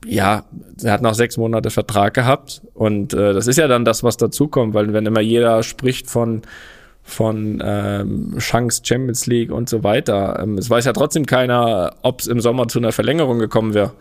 [0.05, 0.45] ja,
[0.83, 4.17] er hat noch sechs Monate Vertrag gehabt und äh, das ist ja dann das, was
[4.17, 6.43] dazukommt, weil wenn immer jeder spricht von
[7.07, 12.21] von ähm, Chance Champions League und so weiter, ähm, es weiß ja trotzdem keiner, ob
[12.21, 13.93] es im Sommer zu einer Verlängerung gekommen wäre.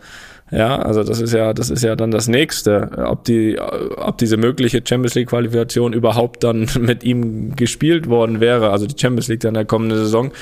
[0.50, 4.36] Ja, also das ist ja, das ist ja dann das nächste, ob die, ob diese
[4.36, 9.40] mögliche Champions League Qualifikation überhaupt dann mit ihm gespielt worden wäre, also die Champions League
[9.40, 10.32] dann der kommende Saison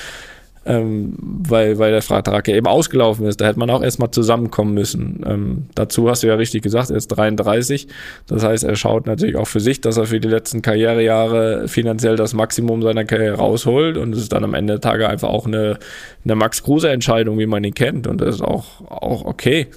[0.65, 3.39] ähm, weil, weil der Vertrag ja eben ausgelaufen ist.
[3.39, 5.23] Da hätte man auch erstmal zusammenkommen müssen.
[5.25, 7.87] Ähm, dazu hast du ja richtig gesagt, er ist 33.
[8.27, 12.15] Das heißt, er schaut natürlich auch für sich, dass er für die letzten Karrierejahre finanziell
[12.15, 15.45] das Maximum seiner Karriere rausholt und es ist dann am Ende der Tage einfach auch
[15.45, 15.77] eine,
[16.23, 19.67] eine Max-Kruse-Entscheidung, wie man ihn kennt und das ist auch, auch okay.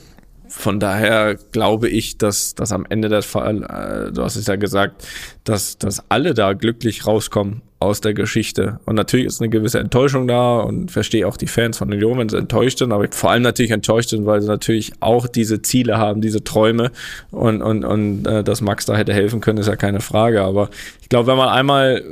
[0.50, 4.56] Von daher glaube ich, dass, dass am Ende der Fall, äh, du hast es ja
[4.56, 5.06] gesagt,
[5.44, 8.80] dass, dass alle da glücklich rauskommen aus der Geschichte.
[8.86, 12.28] Und natürlich ist eine gewisse Enttäuschung da und verstehe auch die Fans von Union, wenn
[12.28, 15.96] sie enttäuscht sind, aber vor allem natürlich enttäuscht sind, weil sie natürlich auch diese Ziele
[15.96, 16.90] haben, diese Träume
[17.30, 20.42] und, und, und äh, dass Max da hätte helfen können, ist ja keine Frage.
[20.42, 20.70] Aber
[21.00, 22.02] ich glaube, wenn man einmal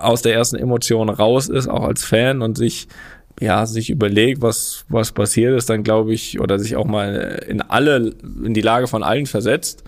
[0.00, 2.88] aus der ersten Emotion raus ist, auch als Fan und sich
[3.40, 7.60] ja, sich überlegt, was, was passiert ist, dann glaube ich, oder sich auch mal in
[7.60, 8.12] alle,
[8.44, 9.82] in die Lage von allen versetzt,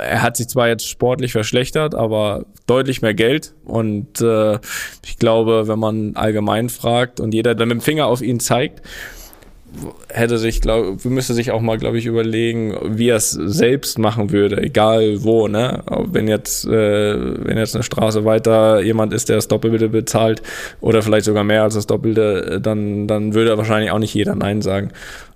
[0.00, 3.54] er hat sich zwar jetzt sportlich verschlechtert, aber deutlich mehr Geld.
[3.64, 4.58] Und äh,
[5.04, 8.82] ich glaube, wenn man allgemein fragt und jeder dann mit dem Finger auf ihn zeigt,
[10.08, 14.30] hätte sich, glaube müsste sich auch mal, glaube ich, überlegen, wie er es selbst machen
[14.30, 15.82] würde, egal wo, ne?
[16.06, 20.42] Wenn jetzt, äh, wenn jetzt eine Straße weiter jemand ist, der das Doppelte bezahlt
[20.80, 24.60] oder vielleicht sogar mehr als das Doppelte, dann, dann würde wahrscheinlich auch nicht jeder Nein
[24.60, 24.90] sagen.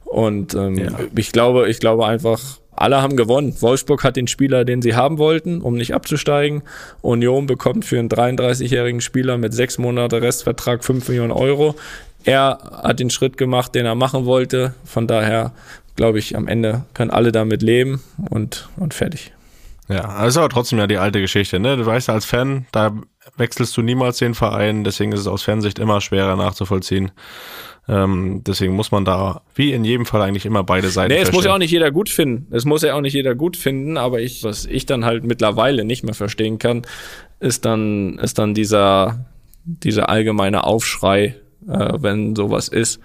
[0.04, 0.92] Und ähm, ja.
[1.16, 2.40] ich glaube, ich glaube einfach,
[2.76, 3.54] alle haben gewonnen.
[3.60, 6.62] Wolfsburg hat den Spieler, den sie haben wollten, um nicht abzusteigen.
[7.02, 11.74] Union bekommt für einen 33-jährigen Spieler mit sechs Monate Restvertrag 5 Millionen Euro.
[12.24, 14.74] Er hat den Schritt gemacht, den er machen wollte.
[14.84, 15.52] Von daher
[15.96, 19.32] glaube ich, am Ende können alle damit leben und, und fertig.
[19.88, 21.76] Ja, also aber trotzdem ja die alte Geschichte, ne?
[21.76, 22.92] Du weißt als Fan, da
[23.36, 27.12] wechselst du niemals den Verein, deswegen ist es aus Fansicht immer schwerer nachzuvollziehen.
[27.89, 31.12] Ähm, deswegen muss man da, wie in jedem Fall, eigentlich immer beide Seiten.
[31.12, 32.53] Nee, es muss ja auch nicht jeder gut finden.
[32.53, 35.84] Es muss ja auch nicht jeder gut finden, aber ich, was ich dann halt mittlerweile
[35.84, 36.82] nicht mehr verstehen kann,
[37.39, 39.26] ist dann, ist dann dieser,
[39.64, 41.37] dieser allgemeine Aufschrei,
[41.68, 43.01] äh, wenn sowas ist.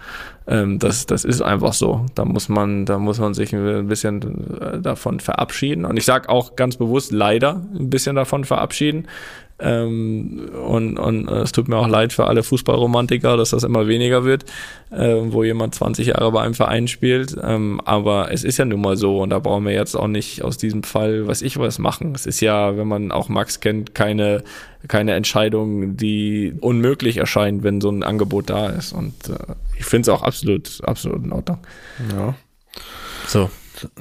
[0.48, 2.08] Ähm, das, das ist einfach so.
[2.16, 5.86] Da muss man, da muss man sich ein bisschen äh, davon verabschieden.
[5.86, 9.08] Und ich sage auch ganz bewusst leider ein bisschen davon verabschieden,
[9.62, 13.88] ähm, und, und äh, es tut mir auch leid für alle Fußballromantiker, dass das immer
[13.88, 14.46] weniger wird,
[14.90, 17.36] äh, wo jemand 20 Jahre bei einem Verein spielt.
[17.42, 20.44] Ähm, aber es ist ja nun mal so und da brauchen wir jetzt auch nicht
[20.44, 22.14] aus diesem Fall, was ich was machen.
[22.16, 24.44] Es ist ja, wenn man auch Max kennt, keine,
[24.88, 28.94] keine Entscheidung, die unmöglich erscheint, wenn so ein Angebot da ist.
[28.94, 31.60] Und äh, ich finde es auch absolut, absolut in Ordnung.
[32.16, 32.36] Ja.
[33.28, 33.50] So.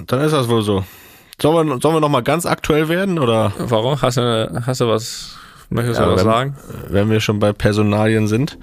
[0.06, 0.84] Dann ist das wohl so.
[1.40, 3.52] Sollen wir, sollen wir noch mal ganz aktuell werden oder?
[3.58, 4.00] Warum?
[4.02, 5.38] Hast du, hast du was
[5.70, 6.56] Möchtest du ja, was wenn, sagen?
[6.88, 8.58] Wenn wir schon bei Personalien sind,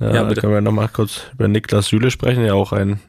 [0.00, 0.40] äh, ja, bitte.
[0.40, 3.00] können wir nochmal kurz über Niklas Süle sprechen, ja auch ein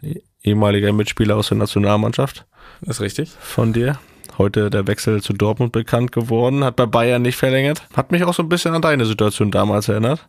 [0.44, 2.46] ehemaliger Mitspieler aus der Nationalmannschaft.
[2.82, 3.32] Das ist richtig.
[3.40, 4.00] Von dir.
[4.38, 7.84] Heute der Wechsel zu Dortmund bekannt geworden, hat bei Bayern nicht verlängert.
[7.96, 10.28] Hat mich auch so ein bisschen an deine Situation damals erinnert.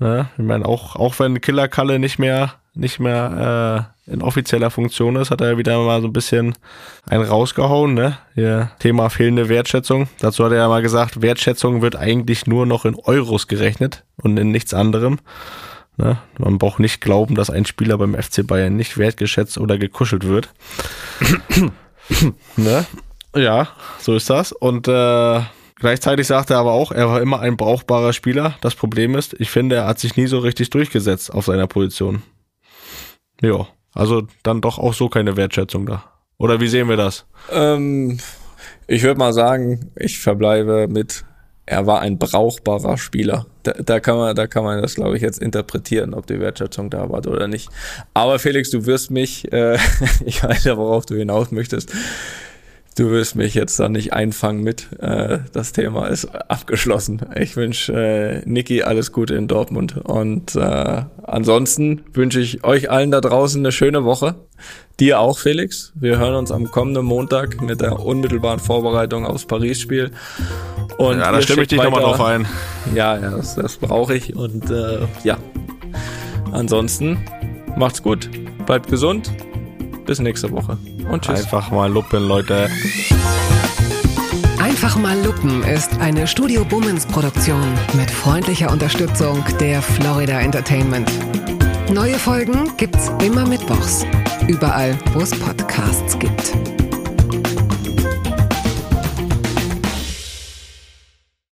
[0.00, 4.70] Ja, ich meine, auch, auch wenn Killer Kalle nicht mehr, nicht mehr äh, in offizieller
[4.70, 6.54] Funktion ist, hat er wieder mal so ein bisschen
[7.06, 8.18] einen rausgehauen, ne?
[8.34, 10.08] Hier, Thema fehlende Wertschätzung.
[10.20, 14.36] Dazu hat er ja mal gesagt, Wertschätzung wird eigentlich nur noch in Euros gerechnet und
[14.38, 15.20] in nichts anderem.
[15.96, 16.18] Ne?
[16.38, 20.50] Man braucht nicht glauben, dass ein Spieler beim FC Bayern nicht wertgeschätzt oder gekuschelt wird.
[22.56, 22.84] ne?
[23.34, 24.52] Ja, so ist das.
[24.52, 25.40] Und äh,
[25.76, 28.56] Gleichzeitig sagt er aber auch, er war immer ein brauchbarer Spieler.
[28.60, 32.22] Das Problem ist, ich finde, er hat sich nie so richtig durchgesetzt auf seiner Position.
[33.42, 36.04] Ja, also dann doch auch so keine Wertschätzung da.
[36.38, 37.26] Oder wie sehen wir das?
[37.50, 38.18] Ähm,
[38.86, 41.24] ich würde mal sagen, ich verbleibe mit,
[41.64, 43.46] er war ein brauchbarer Spieler.
[43.62, 46.90] Da, da kann man, da kann man das, glaube ich, jetzt interpretieren, ob die Wertschätzung
[46.90, 47.70] da war oder nicht.
[48.12, 49.78] Aber Felix, du wirst mich, äh,
[50.26, 51.92] ich weiß ja, worauf du hinaus möchtest
[52.96, 54.88] du wirst mich jetzt da nicht einfangen mit.
[55.00, 57.20] Äh, das Thema ist abgeschlossen.
[57.36, 59.96] Ich wünsche äh, Niki alles Gute in Dortmund.
[60.04, 64.36] Und äh, ansonsten wünsche ich euch allen da draußen eine schöne Woche.
[65.00, 65.92] Dir auch, Felix.
[65.96, 70.12] Wir hören uns am kommenden Montag mit der unmittelbaren Vorbereitung aufs Paris-Spiel.
[70.98, 72.46] Und ja, da stimme ich dich nochmal drauf ein.
[72.94, 74.36] Ja, ja, das, das brauche ich.
[74.36, 75.36] Und äh, ja,
[76.52, 77.18] ansonsten
[77.76, 78.30] macht's gut,
[78.66, 79.32] bleibt gesund.
[80.04, 80.76] Bis nächste Woche.
[81.10, 81.40] Und tschüss.
[81.40, 82.68] Einfach mal luppen, Leute.
[84.60, 87.62] Einfach mal lupen ist eine Studio Bummens Produktion
[87.94, 91.10] mit freundlicher Unterstützung der Florida Entertainment.
[91.92, 94.04] Neue Folgen gibt's immer mittwochs.
[94.46, 96.73] Überall, wo es Podcasts gibt.